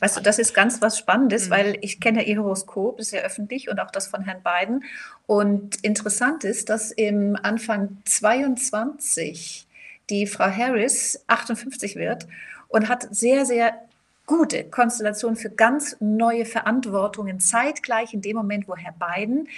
Weißt 0.00 0.18
du, 0.18 0.20
das 0.20 0.38
ist 0.38 0.52
ganz 0.52 0.82
was 0.82 0.98
Spannendes, 0.98 1.46
mhm. 1.46 1.50
weil 1.50 1.78
ich 1.80 1.98
kenne 1.98 2.20
ja 2.20 2.28
ihr 2.28 2.42
Horoskop, 2.42 3.00
ist 3.00 3.12
ja 3.12 3.20
öffentlich 3.20 3.70
und 3.70 3.80
auch 3.80 3.90
das 3.90 4.06
von 4.06 4.22
Herrn 4.22 4.42
Biden. 4.42 4.84
Und 5.26 5.76
interessant 5.76 6.44
ist, 6.44 6.68
dass 6.68 6.90
im 6.90 7.36
Anfang 7.42 7.96
22 8.04 9.66
die 10.10 10.26
Frau 10.26 10.50
Harris 10.50 11.24
58 11.28 11.96
wird 11.96 12.26
und 12.68 12.88
hat 12.88 13.08
sehr, 13.14 13.46
sehr 13.46 13.74
gute 14.30 14.62
Konstellation 14.62 15.34
für 15.34 15.50
ganz 15.50 15.96
neue 15.98 16.44
Verantwortungen 16.44 17.40
zeitgleich 17.40 18.14
in 18.14 18.22
dem 18.22 18.36
Moment, 18.36 18.68
wo 18.68 18.76
Herr 18.76 18.92
Biden 18.92 19.48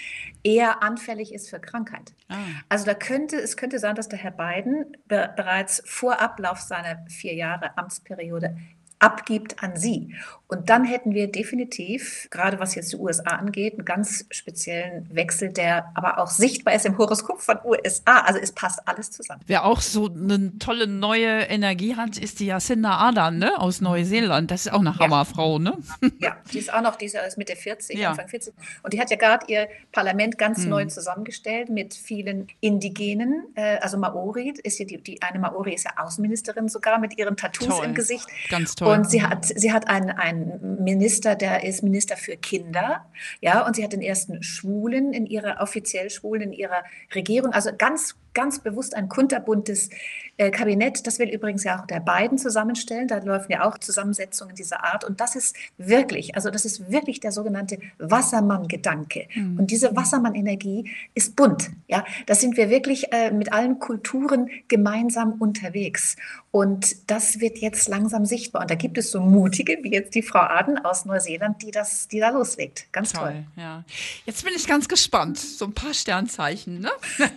eher 0.43 0.83
anfällig 0.83 1.35
ist 1.35 1.51
für 1.51 1.61
Krankheit. 1.61 2.15
Ah. 2.31 2.37
Also 2.71 2.87
da 2.87 2.95
könnte 2.95 3.37
es 3.37 3.59
könnte 3.59 3.79
sein, 3.79 3.97
dass 3.97 4.09
der 4.09 4.19
Herr 4.19 4.31
Biden 4.31 4.97
be 5.09 5.31
bereits 5.37 5.83
vor 5.85 6.23
Ablauf 6.23 6.59
seiner 6.59 7.05
vier 7.11 7.35
Jahre 7.35 7.77
Amtsperiode 7.77 8.57
abgibt 8.99 9.63
an 9.63 9.77
sie. 9.77 10.15
Und 10.53 10.69
dann 10.69 10.85
hätten 10.85 11.15
wir 11.15 11.33
definitiv, 11.33 12.29
gerade 12.31 12.61
was 12.61 12.75
jetzt 12.75 12.93
die 12.93 12.97
USA 12.97 13.37
angeht, 13.37 13.73
einen 13.73 13.87
ganz 13.87 14.27
speziellen 14.31 15.09
Wechsel, 15.11 15.51
der 15.51 15.91
aber 15.95 16.19
auch 16.19 16.29
sichtbar 16.29 16.75
ist 16.75 16.85
im 16.85 16.99
Horoskop 16.99 17.41
von 17.41 17.57
USA. 17.65 18.19
Also 18.21 18.39
es 18.39 18.53
passt 18.53 18.87
alles 18.87 19.11
zusammen. 19.11 19.41
Wer 19.47 19.65
auch 19.65 19.81
so 19.81 20.11
eine 20.11 20.59
tolle 20.59 20.87
neue 20.87 21.45
Energie 21.45 21.97
hat, 21.97 22.19
ist 22.19 22.39
die 22.39 22.47
Jacinda 22.47 22.91
Ardern 22.91 23.39
ne? 23.39 23.59
aus 23.59 23.81
Neuseeland. 23.81 24.51
Das 24.51 24.67
ist 24.67 24.73
auch 24.75 24.81
eine 24.81 24.99
Hammerfrau, 24.99 25.59
ne? 25.59 25.79
Ja, 26.19 26.37
die 26.53 26.59
ist 26.59 26.73
auch 26.73 26.83
noch, 26.83 26.97
die 26.97 27.07
ist 27.07 27.39
Mitte 27.39 27.57
40, 27.57 27.99
ja. 27.99 28.11
Anfang 28.11 28.29
40. 28.29 28.53
Und 28.83 28.93
die 28.93 29.01
hat 29.01 29.11
ja 29.11 29.17
gerade 29.17 29.47
ihr 29.49 29.69
Parlament 29.91 30.37
ganz 30.37 30.65
hm. 30.65 30.69
neu 30.69 30.85
zusammengestellt 30.85 31.71
mit 31.71 31.95
vielen 31.95 32.49
Indigenen, 32.61 33.47
äh, 33.55 33.79
also 33.79 33.97
Maori, 33.97 34.53
ist 34.63 34.79
ja 34.79 34.85
die, 34.85 34.99
die 34.99 35.23
eine 35.23 35.39
Maori 35.39 35.73
ist 35.73 35.85
ja 35.85 35.93
Außenministerin 35.97 36.69
sogar 36.69 36.99
mit 36.99 37.17
ihren 37.17 37.39
Tattoos 37.39 37.69
toll. 37.69 37.87
im 37.87 37.95
Gesicht. 37.95 38.27
Ganz 38.51 38.75
toll. 38.75 38.95
Und 38.95 39.11
sie 39.11 39.23
hat, 39.23 39.47
sie 39.47 39.73
hat 39.73 39.89
einen, 39.89 40.11
einen 40.11 40.42
Minister, 40.61 41.35
der 41.35 41.65
ist 41.65 41.83
Minister 41.83 42.17
für 42.17 42.37
Kinder, 42.37 43.07
ja, 43.41 43.67
und 43.67 43.77
sie 43.77 43.85
hat 43.85 43.93
den 43.93 44.03
ersten 44.03 44.43
Schwulen 44.43 45.13
in 45.13 45.27
ihrer, 45.27 45.61
offiziell 45.61 46.11
Schwulen 46.11 46.43
in 46.43 46.53
ihrer 46.53 46.85
Regierung, 47.15 47.53
also 47.53 47.71
ganz 47.77 48.17
ganz 48.35 48.61
bewusst 48.61 48.95
ein 48.95 49.09
kunterbuntes 49.09 49.91
äh, 50.39 50.51
Kabinett. 50.51 51.07
Das 51.07 51.19
will 51.19 51.29
übrigens 51.29 51.65
ja 51.65 51.81
auch 51.81 51.87
der 51.87 52.01
Biden 52.01 52.39
zusammenstellen. 52.39 53.09
Da 53.09 53.19
laufen 53.19 53.53
ja 53.53 53.65
auch 53.65 53.79
Zusammensetzungen 53.79 54.55
dieser 54.55 54.85
Art. 54.85 55.05
Und 55.05 55.21
das 55.21 55.37
ist 55.37 55.57
wirklich, 55.79 56.35
also 56.35 56.51
das 56.51 56.65
ist 56.65 56.91
wirklich 56.91 57.21
der 57.21 57.33
sogenannte 57.33 57.79
Wassermann-Gedanke. 57.99 59.29
Mhm. 59.35 59.59
Und 59.59 59.71
diese 59.71 59.95
Wassermann-Energie 59.95 60.91
ist 61.15 61.37
bunt. 61.37 61.71
Ja, 61.87 62.05
da 62.27 62.35
sind 62.35 62.57
wir 62.57 62.71
wirklich 62.71 63.13
äh, 63.13 63.31
mit 63.31 63.53
allen 63.53 63.79
Kulturen 63.79 64.49
gemeinsam 64.69 65.33
unterwegs. 65.33 66.17
Und 66.51 67.11
das 67.11 67.41
wird 67.41 67.59
jetzt 67.59 67.89
langsam 67.89 68.27
sichtbar. 68.27 68.63
Und 68.63 68.71
da 68.71 68.75
gibt 68.75 68.99
es 68.99 69.11
so 69.11 69.21
mutige, 69.21 69.79
wie 69.83 69.93
jetzt 69.93 70.15
die 70.15 70.23
Frau 70.23 70.41
Aden 70.41 70.79
aus 70.79 71.05
Neuseeland, 71.05 71.63
die 71.63 71.71
das, 71.71 72.09
die 72.09 72.21
da 72.21 72.31
loslegt. 72.31 72.87
Ganz 72.93 73.13
toll. 73.13 73.23
toll. 73.23 73.45
Ja. 73.57 73.85
Jetzt 74.27 74.45
bin 74.45 74.53
ich 74.55 74.67
ganz 74.67 74.89
gespannt. 74.89 75.39
So 75.39 75.65
ein 75.67 75.73
paar 75.73 75.95
Sternzeichen, 75.95 76.81
ne? 76.81 76.91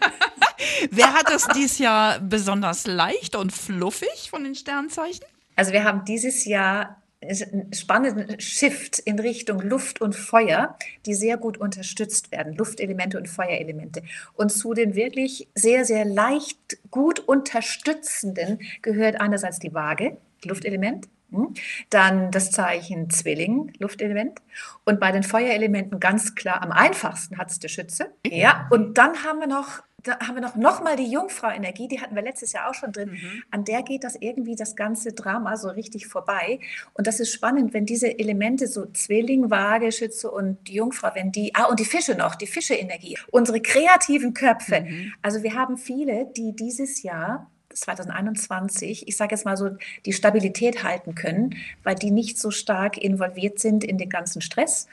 Wer 0.91 1.13
hat 1.13 1.31
es 1.33 1.47
dieses 1.55 1.79
Jahr 1.79 2.19
besonders 2.19 2.87
leicht 2.87 3.35
und 3.35 3.51
fluffig 3.51 4.29
von 4.29 4.43
den 4.43 4.55
Sternzeichen? 4.55 5.25
Also 5.55 5.71
wir 5.71 5.83
haben 5.83 6.03
dieses 6.05 6.45
Jahr 6.45 7.01
einen 7.21 7.73
spannenden 7.73 8.39
Shift 8.39 8.99
in 8.99 9.19
Richtung 9.19 9.61
Luft 9.61 10.01
und 10.01 10.15
Feuer, 10.15 10.77
die 11.05 11.13
sehr 11.13 11.37
gut 11.37 11.57
unterstützt 11.57 12.31
werden, 12.31 12.55
Luftelemente 12.55 13.17
und 13.17 13.27
Feuerelemente. 13.27 14.03
Und 14.33 14.51
zu 14.51 14.73
den 14.73 14.95
wirklich 14.95 15.47
sehr, 15.55 15.85
sehr 15.85 16.05
leicht 16.05 16.77
gut 16.91 17.19
unterstützenden 17.19 18.59
gehört 18.81 19.19
einerseits 19.19 19.59
die 19.59 19.73
Waage, 19.73 20.17
Luftelement, 20.43 21.07
hm, 21.31 21.53
dann 21.89 22.31
das 22.31 22.51
Zeichen 22.51 23.09
Zwilling, 23.09 23.73
Luftelement. 23.79 24.39
Und 24.83 24.99
bei 24.99 25.11
den 25.11 25.23
Feuerelementen 25.23 25.99
ganz 25.99 26.35
klar 26.35 26.61
am 26.61 26.71
einfachsten 26.71 27.37
hat 27.37 27.49
es 27.49 27.59
der 27.59 27.69
Schütze. 27.69 28.11
Ja, 28.27 28.67
und 28.69 28.97
dann 28.97 29.23
haben 29.23 29.39
wir 29.39 29.47
noch 29.47 29.81
da 30.05 30.19
haben 30.19 30.35
wir 30.35 30.41
noch, 30.41 30.55
noch 30.55 30.83
mal 30.83 30.95
die 30.95 31.09
Jungfrau-Energie, 31.09 31.87
die 31.87 31.99
hatten 31.99 32.15
wir 32.15 32.21
letztes 32.21 32.53
Jahr 32.53 32.69
auch 32.69 32.73
schon 32.73 32.91
drin. 32.91 33.11
Mhm. 33.11 33.43
An 33.51 33.65
der 33.65 33.81
geht 33.81 34.03
das 34.03 34.15
irgendwie 34.15 34.55
das 34.55 34.75
ganze 34.75 35.13
Drama 35.13 35.57
so 35.57 35.69
richtig 35.69 36.07
vorbei. 36.07 36.59
Und 36.93 37.07
das 37.07 37.19
ist 37.19 37.33
spannend, 37.33 37.73
wenn 37.73 37.85
diese 37.85 38.19
Elemente, 38.19 38.67
so 38.67 38.85
Zwilling, 38.85 39.49
Waage, 39.49 39.91
Schütze 39.91 40.29
und 40.29 40.69
Jungfrau, 40.69 41.09
wenn 41.15 41.31
die, 41.31 41.53
ah, 41.55 41.65
und 41.65 41.79
die 41.79 41.85
Fische 41.85 42.15
noch, 42.15 42.35
die 42.35 42.47
Fische-Energie, 42.47 43.17
unsere 43.31 43.61
kreativen 43.61 44.33
Köpfe. 44.33 44.81
Mhm. 44.81 45.13
Also 45.21 45.41
wir 45.41 45.55
haben 45.55 45.77
viele, 45.77 46.27
die 46.35 46.55
dieses 46.55 47.01
Jahr 47.01 47.49
2021, 47.75 49.07
ich 49.07 49.17
sage 49.17 49.35
jetzt 49.35 49.45
mal 49.45 49.57
so, 49.57 49.71
die 50.05 50.13
Stabilität 50.13 50.83
halten 50.83 51.15
können, 51.15 51.55
weil 51.83 51.95
die 51.95 52.11
nicht 52.11 52.39
so 52.39 52.51
stark 52.51 52.97
involviert 52.97 53.59
sind 53.59 53.83
in 53.83 53.97
den 53.97 54.09
ganzen 54.09 54.41
Stress, 54.41 54.87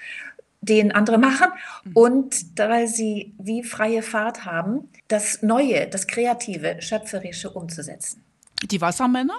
den 0.62 0.92
andere 0.92 1.19
machen 1.19 1.49
mhm. 1.85 1.92
und 1.95 2.59
weil 2.59 2.87
sie 2.87 3.35
wie 3.38 3.62
freie 3.62 4.02
Fahrt 4.02 4.45
haben, 4.45 4.88
das 5.09 5.42
Neue, 5.42 5.88
das 5.88 6.07
Kreative, 6.07 6.81
Schöpferische 6.81 7.50
umzusetzen. 7.50 8.25
Die 8.71 8.81
Wassermänner, 8.81 9.38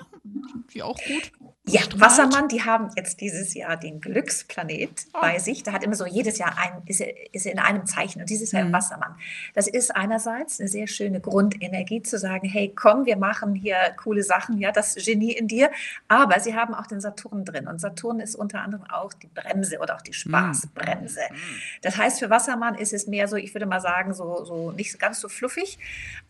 die 0.74 0.84
auch 0.84 0.98
gut. 0.98 1.32
Ja, 1.66 1.80
Wassermann, 1.96 2.50
die 2.50 2.62
haben 2.64 2.90
jetzt 2.98 3.22
dieses 3.22 3.54
Jahr 3.54 3.78
den 3.78 4.02
Glücksplanet 4.02 5.06
oh. 5.14 5.22
bei 5.22 5.40
sich. 5.40 5.64
Da 5.64 5.72
hat 5.72 5.82
immer 5.82 5.96
so 5.96 6.06
jedes 6.06 6.38
Jahr 6.38 6.58
ein, 6.58 6.82
ist 6.88 7.00
er, 7.00 7.34
ist 7.34 7.46
er 7.46 7.54
in 7.54 7.60
einem 7.60 7.86
Zeichen 7.86 8.20
und 8.20 8.30
dieses 8.30 8.52
Jahr 8.52 8.66
mhm. 8.66 8.74
Wassermann. 8.74 9.16
Das 9.54 9.70
ist 9.70 9.96
einerseits 9.96 10.60
eine 10.60 10.68
sehr 10.68 10.88
schöne 10.88 11.22
Grundenergie 11.22 12.02
zu 12.02 12.18
sagen, 12.18 12.50
hey, 12.50 12.74
komm, 12.76 13.06
wir 13.06 13.16
machen 13.16 13.56
hier 13.56 13.78
coole 13.96 14.24
Sachen, 14.24 14.58
ja, 14.58 14.74
das 14.74 14.96
Genie 14.96 15.32
in 15.32 15.48
dir. 15.48 15.72
Aber 16.10 16.42
sie 16.42 16.54
haben 16.54 16.74
auch 16.74 16.86
den 16.86 17.00
Saturn 17.00 17.46
drin 17.46 17.68
und 17.68 17.80
Saturn 17.80 18.20
ist 18.20 18.36
unter 18.36 18.60
anderem 18.60 18.86
auch 18.92 19.14
die 19.14 19.28
Bremse 19.28 19.80
oder 19.80 19.96
auch 19.96 20.02
die 20.02 20.12
mhm. 20.12 20.16
Spaßbremse. 20.16 21.22
Mhm. 21.32 21.36
Das 21.82 21.96
heißt, 21.96 22.20
für 22.20 22.30
Wassermann 22.30 22.76
ist 22.76 22.92
es 22.92 23.08
mehr 23.08 23.30
so, 23.30 23.38
ich 23.38 23.56
würde 23.56 23.68
mal 23.68 23.80
sagen, 23.80 24.14
so, 24.14 24.44
so 24.44 24.72
nicht 24.72 25.00
ganz 25.00 25.22
so 25.22 25.30
fluffig, 25.30 25.80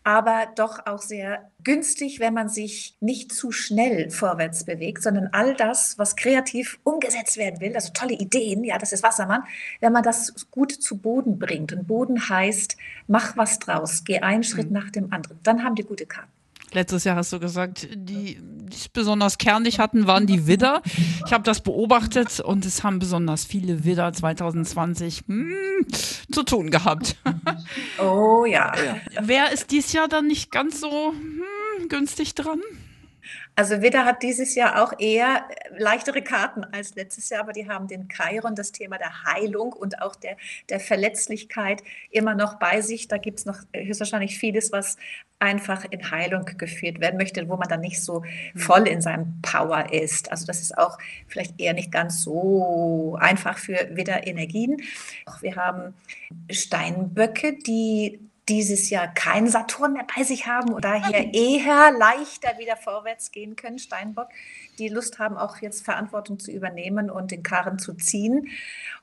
aber 0.04 0.46
doch 0.54 0.86
auch 0.86 1.02
sehr 1.02 1.50
günstig, 1.64 2.20
wenn 2.20 2.34
man 2.34 2.48
sich 2.48 2.96
nicht 3.00 3.32
zu 3.32 3.50
schnell 3.50 4.10
vorwärts 4.10 4.62
bewegt, 4.64 5.02
sondern 5.02 5.23
sondern 5.24 5.32
all 5.32 5.54
das, 5.54 5.98
was 5.98 6.16
kreativ 6.16 6.78
umgesetzt 6.84 7.36
werden 7.36 7.60
will, 7.60 7.74
also 7.74 7.90
tolle 7.92 8.14
Ideen, 8.14 8.64
ja, 8.64 8.78
das 8.78 8.92
ist 8.92 9.02
Wassermann, 9.02 9.44
wenn 9.80 9.92
man 9.92 10.02
das 10.02 10.34
gut 10.50 10.72
zu 10.72 10.98
Boden 10.98 11.38
bringt. 11.38 11.72
Und 11.72 11.86
Boden 11.86 12.28
heißt, 12.28 12.76
mach 13.06 13.36
was 13.36 13.58
draus, 13.58 14.04
geh 14.04 14.20
einen 14.20 14.44
Schritt 14.44 14.68
mhm. 14.68 14.72
nach 14.72 14.90
dem 14.90 15.12
anderen. 15.12 15.38
Dann 15.42 15.64
haben 15.64 15.74
die 15.74 15.84
gute 15.84 16.06
Karten. 16.06 16.30
Letztes 16.72 17.04
Jahr 17.04 17.14
hast 17.14 17.32
du 17.32 17.38
gesagt, 17.38 17.86
die 17.94 18.40
nicht 18.68 18.92
besonders 18.92 19.38
kernig 19.38 19.78
hatten, 19.78 20.08
waren 20.08 20.26
die 20.26 20.48
Widder. 20.48 20.82
Ich 21.24 21.32
habe 21.32 21.44
das 21.44 21.60
beobachtet 21.60 22.40
und 22.40 22.66
es 22.66 22.82
haben 22.82 22.98
besonders 22.98 23.44
viele 23.44 23.84
Widder 23.84 24.12
2020 24.12 25.22
hm, 25.28 25.86
zu 26.32 26.42
tun 26.42 26.70
gehabt. 26.70 27.16
Oh 28.02 28.44
ja. 28.44 28.72
Wer 29.20 29.52
ist 29.52 29.70
dieses 29.70 29.92
Jahr 29.92 30.08
dann 30.08 30.26
nicht 30.26 30.50
ganz 30.50 30.80
so 30.80 31.12
hm, 31.12 31.88
günstig 31.88 32.34
dran? 32.34 32.60
Also 33.56 33.82
Widder 33.82 34.04
hat 34.04 34.22
dieses 34.22 34.54
Jahr 34.54 34.82
auch 34.82 34.98
eher 34.98 35.44
äh, 35.48 35.78
leichtere 35.78 36.22
Karten 36.22 36.64
als 36.64 36.94
letztes 36.94 37.28
Jahr, 37.28 37.42
aber 37.42 37.52
die 37.52 37.68
haben 37.68 37.86
den 37.86 38.08
Chiron, 38.08 38.54
das 38.54 38.72
Thema 38.72 38.98
der 38.98 39.24
Heilung 39.24 39.72
und 39.72 40.02
auch 40.02 40.16
der, 40.16 40.36
der 40.68 40.80
Verletzlichkeit 40.80 41.82
immer 42.10 42.34
noch 42.34 42.58
bei 42.58 42.80
sich. 42.80 43.06
Da 43.06 43.18
gibt 43.18 43.38
es 43.38 43.46
noch 43.46 43.58
höchstwahrscheinlich 43.72 44.38
vieles, 44.38 44.72
was 44.72 44.96
einfach 45.38 45.84
in 45.90 46.10
Heilung 46.10 46.44
geführt 46.56 47.00
werden 47.00 47.16
möchte, 47.16 47.48
wo 47.48 47.56
man 47.56 47.68
dann 47.68 47.80
nicht 47.80 48.02
so 48.02 48.24
hm. 48.24 48.60
voll 48.60 48.88
in 48.88 49.00
seinem 49.00 49.40
Power 49.42 49.92
ist. 49.92 50.30
Also 50.32 50.46
das 50.46 50.60
ist 50.60 50.76
auch 50.76 50.98
vielleicht 51.28 51.60
eher 51.60 51.74
nicht 51.74 51.92
ganz 51.92 52.22
so 52.22 53.16
einfach 53.20 53.58
für 53.58 53.88
Widder 53.92 54.26
Energien. 54.26 54.82
Wir 55.40 55.56
haben 55.56 55.94
Steinböcke, 56.50 57.58
die 57.58 58.20
dieses 58.48 58.90
Jahr 58.90 59.08
keinen 59.08 59.48
Saturn 59.48 59.94
mehr 59.94 60.06
bei 60.16 60.22
sich 60.22 60.46
haben 60.46 60.72
und 60.72 60.84
daher 60.84 61.32
eher 61.32 61.92
leichter 61.92 62.58
wieder 62.58 62.76
vorwärts 62.76 63.32
gehen 63.32 63.56
können, 63.56 63.78
Steinbock, 63.78 64.28
die 64.78 64.88
Lust 64.88 65.18
haben, 65.18 65.36
auch 65.36 65.58
jetzt 65.58 65.84
Verantwortung 65.84 66.38
zu 66.38 66.50
übernehmen 66.50 67.10
und 67.10 67.30
den 67.30 67.42
Karren 67.42 67.78
zu 67.78 67.94
ziehen. 67.94 68.48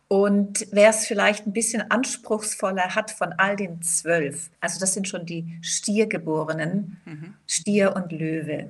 Und 0.07 0.67
wer 0.71 0.89
es 0.89 1.05
vielleicht 1.05 1.47
ein 1.47 1.53
bisschen 1.53 1.89
anspruchsvoller 1.89 2.95
hat 2.95 3.11
von 3.11 3.33
all 3.37 3.55
den 3.55 3.81
zwölf, 3.81 4.49
also 4.59 4.79
das 4.79 4.93
sind 4.93 5.07
schon 5.07 5.25
die 5.25 5.57
Stiergeborenen, 5.61 6.99
mhm. 7.05 7.33
Stier 7.47 7.95
und 7.95 8.11
Löwe. 8.11 8.69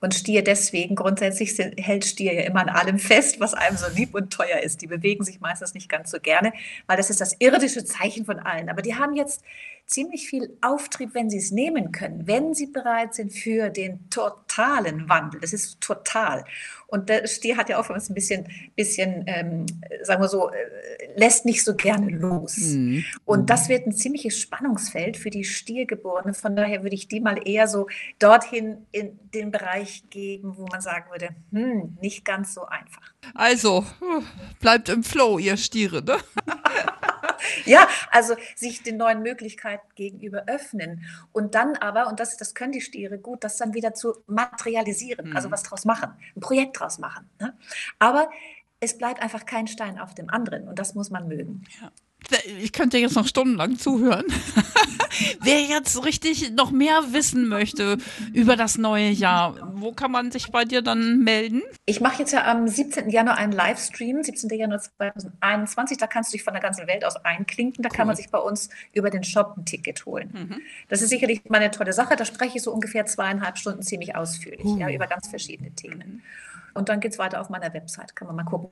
Und 0.00 0.14
Stier 0.14 0.44
deswegen, 0.44 0.94
grundsätzlich 0.94 1.56
hält 1.78 2.04
Stier 2.04 2.34
ja 2.34 2.42
immer 2.42 2.60
an 2.60 2.68
allem 2.68 2.98
fest, 2.98 3.40
was 3.40 3.54
einem 3.54 3.76
so 3.76 3.86
lieb 3.94 4.14
und 4.14 4.32
teuer 4.32 4.60
ist. 4.60 4.82
Die 4.82 4.86
bewegen 4.86 5.24
sich 5.24 5.40
meistens 5.40 5.74
nicht 5.74 5.88
ganz 5.88 6.10
so 6.10 6.20
gerne, 6.20 6.52
weil 6.86 6.96
das 6.96 7.10
ist 7.10 7.20
das 7.20 7.36
irdische 7.38 7.84
Zeichen 7.84 8.24
von 8.24 8.38
allen. 8.38 8.68
Aber 8.68 8.82
die 8.82 8.94
haben 8.94 9.14
jetzt 9.14 9.42
ziemlich 9.86 10.28
viel 10.28 10.56
Auftrieb, 10.62 11.14
wenn 11.14 11.30
sie 11.30 11.38
es 11.38 11.52
nehmen 11.52 11.92
können, 11.92 12.26
wenn 12.26 12.54
sie 12.54 12.66
bereit 12.66 13.14
sind 13.14 13.32
für 13.32 13.70
den 13.70 14.10
totalen 14.10 15.08
Wandel. 15.08 15.40
Das 15.40 15.52
ist 15.52 15.80
total. 15.80 16.44
Und 16.88 17.08
der 17.08 17.26
Stier 17.26 17.56
hat 17.56 17.68
ja 17.68 17.78
auch 17.78 17.88
ein 17.88 18.14
bisschen, 18.14 18.48
bisschen 18.74 19.24
ähm, 19.26 19.66
sagen 20.02 20.22
wir 20.22 20.28
so, 20.28 20.50
äh, 20.50 20.54
lässt 21.16 21.44
nicht 21.44 21.64
so 21.64 21.74
gerne 21.74 22.10
los. 22.10 22.56
Mhm. 22.58 23.04
Und 23.24 23.50
das 23.50 23.68
wird 23.68 23.86
ein 23.86 23.92
ziemliches 23.92 24.38
Spannungsfeld 24.38 25.16
für 25.16 25.30
die 25.30 25.44
Stiergeborenen. 25.44 26.34
Von 26.34 26.56
daher 26.56 26.82
würde 26.82 26.94
ich 26.94 27.08
die 27.08 27.20
mal 27.20 27.46
eher 27.46 27.68
so 27.68 27.88
dorthin 28.18 28.86
in 28.92 29.18
den 29.34 29.50
Bereich 29.58 30.04
geben, 30.10 30.56
wo 30.56 30.66
man 30.66 30.80
sagen 30.80 31.10
würde, 31.10 31.30
hm, 31.50 31.96
nicht 32.00 32.24
ganz 32.24 32.54
so 32.54 32.66
einfach. 32.66 33.12
Also, 33.34 33.84
bleibt 34.60 34.88
im 34.88 35.02
Flow, 35.02 35.38
ihr 35.38 35.56
Stiere, 35.56 36.02
ne? 36.02 36.18
ja, 37.64 37.88
also 38.10 38.34
sich 38.54 38.82
den 38.82 38.96
neuen 38.96 39.22
Möglichkeiten 39.22 39.86
gegenüber 39.94 40.44
öffnen 40.46 41.04
und 41.32 41.54
dann 41.54 41.76
aber, 41.76 42.08
und 42.08 42.20
das, 42.20 42.36
das 42.36 42.54
können 42.54 42.72
die 42.72 42.80
Stiere 42.80 43.18
gut, 43.18 43.44
das 43.44 43.56
dann 43.56 43.74
wieder 43.74 43.94
zu 43.94 44.14
materialisieren, 44.26 45.30
mhm. 45.30 45.36
also 45.36 45.50
was 45.50 45.62
draus 45.62 45.84
machen, 45.84 46.10
ein 46.34 46.40
Projekt 46.40 46.78
draus 46.78 46.98
machen. 46.98 47.30
Ne? 47.40 47.56
Aber 47.98 48.28
es 48.80 48.98
bleibt 48.98 49.22
einfach 49.22 49.46
kein 49.46 49.66
Stein 49.66 49.98
auf 49.98 50.14
dem 50.14 50.28
anderen 50.28 50.68
und 50.68 50.78
das 50.78 50.94
muss 50.94 51.10
man 51.10 51.28
mögen. 51.28 51.64
Ja 51.80 51.90
ich 52.60 52.72
könnte 52.72 52.98
jetzt 52.98 53.16
noch 53.16 53.26
stundenlang 53.26 53.78
zuhören. 53.78 54.24
Wer 55.40 55.62
jetzt 55.62 56.04
richtig 56.04 56.52
noch 56.52 56.70
mehr 56.70 57.12
wissen 57.12 57.48
möchte 57.48 57.98
über 58.32 58.56
das 58.56 58.78
neue 58.78 59.10
Jahr, 59.10 59.72
wo 59.74 59.92
kann 59.92 60.10
man 60.10 60.30
sich 60.30 60.50
bei 60.50 60.64
dir 60.64 60.82
dann 60.82 61.20
melden? 61.20 61.62
Ich 61.86 62.00
mache 62.00 62.20
jetzt 62.20 62.32
ja 62.32 62.44
am 62.44 62.68
17. 62.68 63.08
Januar 63.08 63.36
einen 63.36 63.52
Livestream, 63.52 64.22
17. 64.22 64.50
Januar 64.50 64.80
2021. 64.80 65.98
Da 65.98 66.06
kannst 66.06 66.32
du 66.32 66.36
dich 66.36 66.44
von 66.44 66.52
der 66.52 66.62
ganzen 66.62 66.86
Welt 66.86 67.04
aus 67.04 67.16
einklinken. 67.16 67.82
Da 67.82 67.88
cool. 67.88 67.96
kann 67.96 68.06
man 68.06 68.16
sich 68.16 68.28
bei 68.30 68.38
uns 68.38 68.68
über 68.92 69.10
den 69.10 69.24
Shop 69.24 69.54
ein 69.56 69.64
Ticket 69.64 70.04
holen. 70.06 70.30
Mhm. 70.32 70.60
Das 70.88 71.02
ist 71.02 71.10
sicherlich 71.10 71.44
mal 71.48 71.58
eine 71.58 71.70
tolle 71.70 71.92
Sache. 71.92 72.16
Da 72.16 72.24
spreche 72.24 72.58
ich 72.58 72.62
so 72.62 72.72
ungefähr 72.72 73.06
zweieinhalb 73.06 73.58
Stunden 73.58 73.82
ziemlich 73.82 74.16
ausführlich 74.16 74.64
uh. 74.66 74.78
ja, 74.78 74.90
über 74.90 75.06
ganz 75.06 75.28
verschiedene 75.28 75.70
Themen. 75.74 75.98
Mhm. 75.98 76.22
Und 76.76 76.88
dann 76.88 77.00
geht 77.00 77.12
es 77.12 77.18
weiter 77.18 77.40
auf 77.40 77.48
meiner 77.48 77.72
Website, 77.72 78.14
kann 78.14 78.26
man 78.26 78.36
mal 78.36 78.44
gucken. 78.44 78.70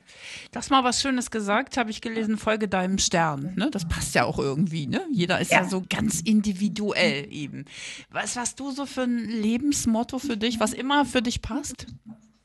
Das 0.51 0.69
mal 0.69 0.83
was 0.83 1.01
Schönes 1.01 1.31
gesagt, 1.31 1.77
habe 1.77 1.89
ich 1.89 2.01
gelesen, 2.01 2.37
folge 2.37 2.67
deinem 2.67 2.97
Stern. 2.97 3.53
Ne? 3.55 3.69
Das 3.71 3.87
passt 3.87 4.15
ja 4.15 4.25
auch 4.25 4.39
irgendwie. 4.39 4.87
Ne? 4.87 5.01
Jeder 5.11 5.39
ist 5.39 5.51
ja. 5.51 5.61
ja 5.61 5.69
so 5.69 5.83
ganz 5.89 6.21
individuell 6.21 7.27
eben. 7.31 7.65
Was 8.11 8.37
hast 8.37 8.59
du 8.59 8.71
so 8.71 8.85
für 8.85 9.03
ein 9.03 9.27
Lebensmotto 9.27 10.19
für 10.19 10.37
dich, 10.37 10.59
was 10.59 10.73
immer 10.73 11.05
für 11.05 11.21
dich 11.21 11.41
passt? 11.41 11.87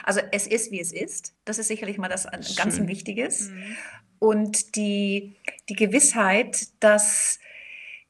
Also 0.02 0.20
es 0.32 0.46
ist, 0.46 0.72
wie 0.72 0.80
es 0.80 0.92
ist. 0.92 1.34
Das 1.44 1.58
ist 1.58 1.68
sicherlich 1.68 1.98
mal 1.98 2.08
das 2.08 2.26
ganz 2.56 2.76
Schön. 2.76 2.88
Wichtiges. 2.88 3.50
Mhm. 3.50 3.76
Und 4.18 4.76
die, 4.76 5.36
die 5.68 5.76
Gewissheit, 5.76 6.68
dass 6.80 7.38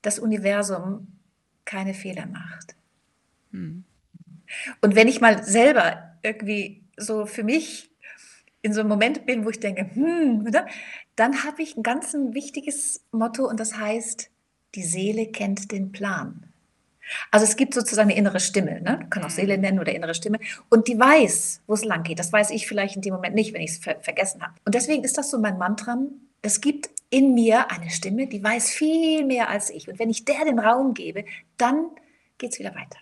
das 0.02 0.18
Universum 0.18 1.08
keine 1.64 1.94
Fehler 1.94 2.26
macht. 2.26 2.74
Mhm. 3.50 3.84
Und 4.80 4.94
wenn 4.94 5.08
ich 5.08 5.20
mal 5.20 5.44
selber 5.44 6.16
irgendwie 6.22 6.82
so 7.00 7.26
für 7.26 7.42
mich 7.42 7.90
in 8.62 8.72
so 8.72 8.80
einem 8.80 8.88
Moment 8.88 9.26
bin, 9.26 9.44
wo 9.44 9.50
ich 9.50 9.60
denke, 9.60 9.90
hm, 9.94 10.44
oder? 10.46 10.66
dann 11.16 11.44
habe 11.44 11.62
ich 11.62 11.76
ein 11.76 11.82
ganz 11.82 12.14
ein 12.14 12.34
wichtiges 12.34 13.02
Motto 13.12 13.46
und 13.46 13.60
das 13.60 13.76
heißt, 13.76 14.30
die 14.74 14.82
Seele 14.82 15.26
kennt 15.26 15.70
den 15.70 15.92
Plan. 15.92 16.50
Also 17.30 17.44
es 17.44 17.56
gibt 17.56 17.74
sozusagen 17.74 18.08
eine 18.08 18.18
innere 18.18 18.40
Stimme, 18.40 18.80
ne? 18.80 19.06
kann 19.10 19.24
auch 19.24 19.30
Seele 19.30 19.56
mhm. 19.56 19.62
nennen 19.62 19.80
oder 19.80 19.94
innere 19.94 20.14
Stimme, 20.14 20.38
und 20.68 20.88
die 20.88 20.98
weiß, 20.98 21.62
wo 21.66 21.74
es 21.74 21.84
lang 21.84 22.04
geht. 22.04 22.18
Das 22.18 22.32
weiß 22.32 22.50
ich 22.50 22.66
vielleicht 22.66 22.96
in 22.96 23.02
dem 23.02 23.12
Moment 23.12 23.34
nicht, 23.34 23.52
wenn 23.52 23.60
ich 23.60 23.72
es 23.72 23.78
ver 23.78 23.98
vergessen 24.00 24.42
habe. 24.42 24.54
Und 24.64 24.74
deswegen 24.74 25.04
ist 25.04 25.18
das 25.18 25.30
so 25.30 25.38
mein 25.38 25.58
Mantra. 25.58 25.98
Es 26.40 26.60
gibt 26.60 26.88
in 27.10 27.34
mir 27.34 27.70
eine 27.70 27.90
Stimme, 27.90 28.26
die 28.26 28.42
weiß 28.42 28.70
viel 28.70 29.26
mehr 29.26 29.50
als 29.50 29.68
ich. 29.68 29.88
Und 29.88 29.98
wenn 29.98 30.08
ich 30.08 30.24
der 30.24 30.44
den 30.44 30.58
Raum 30.58 30.94
gebe, 30.94 31.24
dann 31.58 31.90
geht 32.38 32.52
es 32.52 32.58
wieder 32.58 32.74
weiter. 32.74 32.98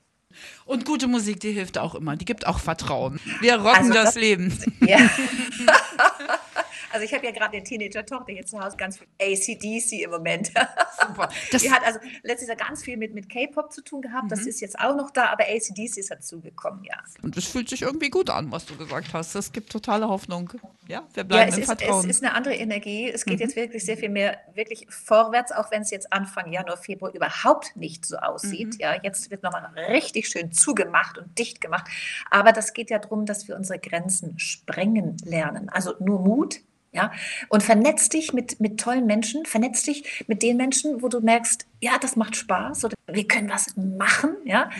Und 0.64 0.84
gute 0.84 1.06
Musik, 1.06 1.40
die 1.40 1.52
hilft 1.52 1.78
auch 1.78 1.94
immer. 1.94 2.16
Die 2.16 2.24
gibt 2.24 2.46
auch 2.46 2.58
Vertrauen. 2.58 3.20
Wir 3.40 3.56
rocken 3.56 3.68
also 3.68 3.92
das, 3.94 4.04
das 4.06 4.14
Leben. 4.16 4.56
Ja. 4.80 4.98
Also 6.92 7.04
ich 7.04 7.12
habe 7.14 7.26
ja 7.26 7.32
gerade 7.32 7.56
eine 7.56 7.64
Teenager-Tochter 7.64 8.32
hier 8.32 8.46
zu 8.46 8.60
Hause, 8.60 8.76
ganz 8.76 8.98
viel 8.98 9.08
ACDC 9.20 10.04
im 10.04 10.10
Moment. 10.10 10.48
Super. 11.06 11.28
Das 11.52 11.62
die 11.62 11.70
hat 11.70 11.84
also 11.84 11.98
letztes 12.22 12.48
Jahr 12.48 12.56
ganz 12.56 12.82
viel 12.82 12.96
mit, 12.96 13.14
mit 13.14 13.28
K-Pop 13.28 13.72
zu 13.72 13.82
tun 13.82 14.02
gehabt. 14.02 14.24
Mhm. 14.24 14.28
Das 14.28 14.40
ist 14.40 14.60
jetzt 14.60 14.78
auch 14.78 14.96
noch 14.96 15.10
da, 15.10 15.26
aber 15.26 15.44
ACDC 15.44 15.96
ist 15.98 16.10
dazugekommen, 16.10 16.84
ja. 16.84 16.96
Und 17.22 17.36
es 17.36 17.46
fühlt 17.46 17.68
sich 17.68 17.82
irgendwie 17.82 18.10
gut 18.10 18.30
an, 18.30 18.50
was 18.52 18.66
du 18.66 18.76
gesagt 18.76 19.12
hast. 19.12 19.34
Das 19.34 19.52
gibt 19.52 19.70
totale 19.70 20.08
Hoffnung. 20.08 20.52
Ja, 20.86 21.06
wir 21.14 21.24
bleiben 21.24 21.50
ja, 21.50 21.56
im 21.56 21.62
ist, 21.62 21.66
Vertrauen. 21.66 22.00
Es 22.08 22.16
ist 22.16 22.24
eine 22.24 22.34
andere 22.34 22.54
Energie. 22.54 23.10
Es 23.10 23.24
geht 23.24 23.36
mhm. 23.36 23.40
jetzt 23.40 23.56
wirklich 23.56 23.84
sehr 23.84 23.96
viel 23.96 24.08
mehr 24.08 24.38
wirklich 24.54 24.86
vorwärts, 24.88 25.52
auch 25.52 25.70
wenn 25.70 25.82
es 25.82 25.90
jetzt 25.90 26.12
Anfang 26.12 26.52
Januar, 26.52 26.76
Februar 26.76 27.12
überhaupt 27.14 27.76
nicht 27.76 28.04
so 28.06 28.16
aussieht. 28.16 28.74
Mhm. 28.74 28.80
Ja, 28.80 28.96
jetzt 29.02 29.30
wird 29.30 29.42
nochmal 29.42 29.66
richtig 29.90 30.28
schön 30.28 30.52
zugemacht 30.52 31.18
und 31.18 31.38
dicht 31.38 31.60
gemacht. 31.60 31.86
Aber 32.30 32.52
das 32.52 32.72
geht 32.72 32.90
ja 32.90 32.98
darum, 32.98 33.26
dass 33.26 33.48
wir 33.48 33.56
unsere 33.56 33.78
Grenzen 33.78 34.38
sprengen 34.38 35.16
lernen. 35.24 35.68
Also 35.68 35.94
nur 35.98 36.20
Mut, 36.20 36.60
ja, 36.92 37.12
und 37.48 37.62
vernetz 37.62 38.08
dich 38.08 38.32
mit, 38.32 38.60
mit 38.60 38.80
tollen 38.80 39.06
Menschen, 39.06 39.44
vernetz 39.44 39.82
dich 39.82 40.24
mit 40.26 40.42
den 40.42 40.56
Menschen, 40.56 41.02
wo 41.02 41.08
du 41.08 41.20
merkst, 41.20 41.66
ja, 41.80 41.98
das 42.00 42.16
macht 42.16 42.34
Spaß 42.34 42.86
oder 42.86 42.94
wir 43.06 43.26
können 43.28 43.50
was 43.50 43.76
machen, 43.76 44.36
ja. 44.44 44.66
Mhm. 44.66 44.70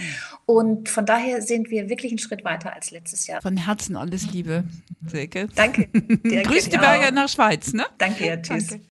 Und 0.46 0.88
von 0.88 1.04
daher 1.04 1.42
sind 1.42 1.70
wir 1.70 1.88
wirklich 1.88 2.12
einen 2.12 2.18
Schritt 2.18 2.44
weiter 2.44 2.74
als 2.74 2.90
letztes 2.90 3.26
Jahr. 3.26 3.42
Von 3.42 3.56
Herzen 3.56 3.96
alles 3.96 4.32
Liebe, 4.32 4.64
Silke. 5.06 5.48
Danke. 5.54 5.88
Grüß 5.92 6.70
die 6.70 6.78
Berge 6.78 7.12
nach 7.14 7.28
Schweiz, 7.28 7.72
ne? 7.72 7.86
Danke, 7.98 8.40
tschüss. 8.42 8.68
Danke. 8.68 8.84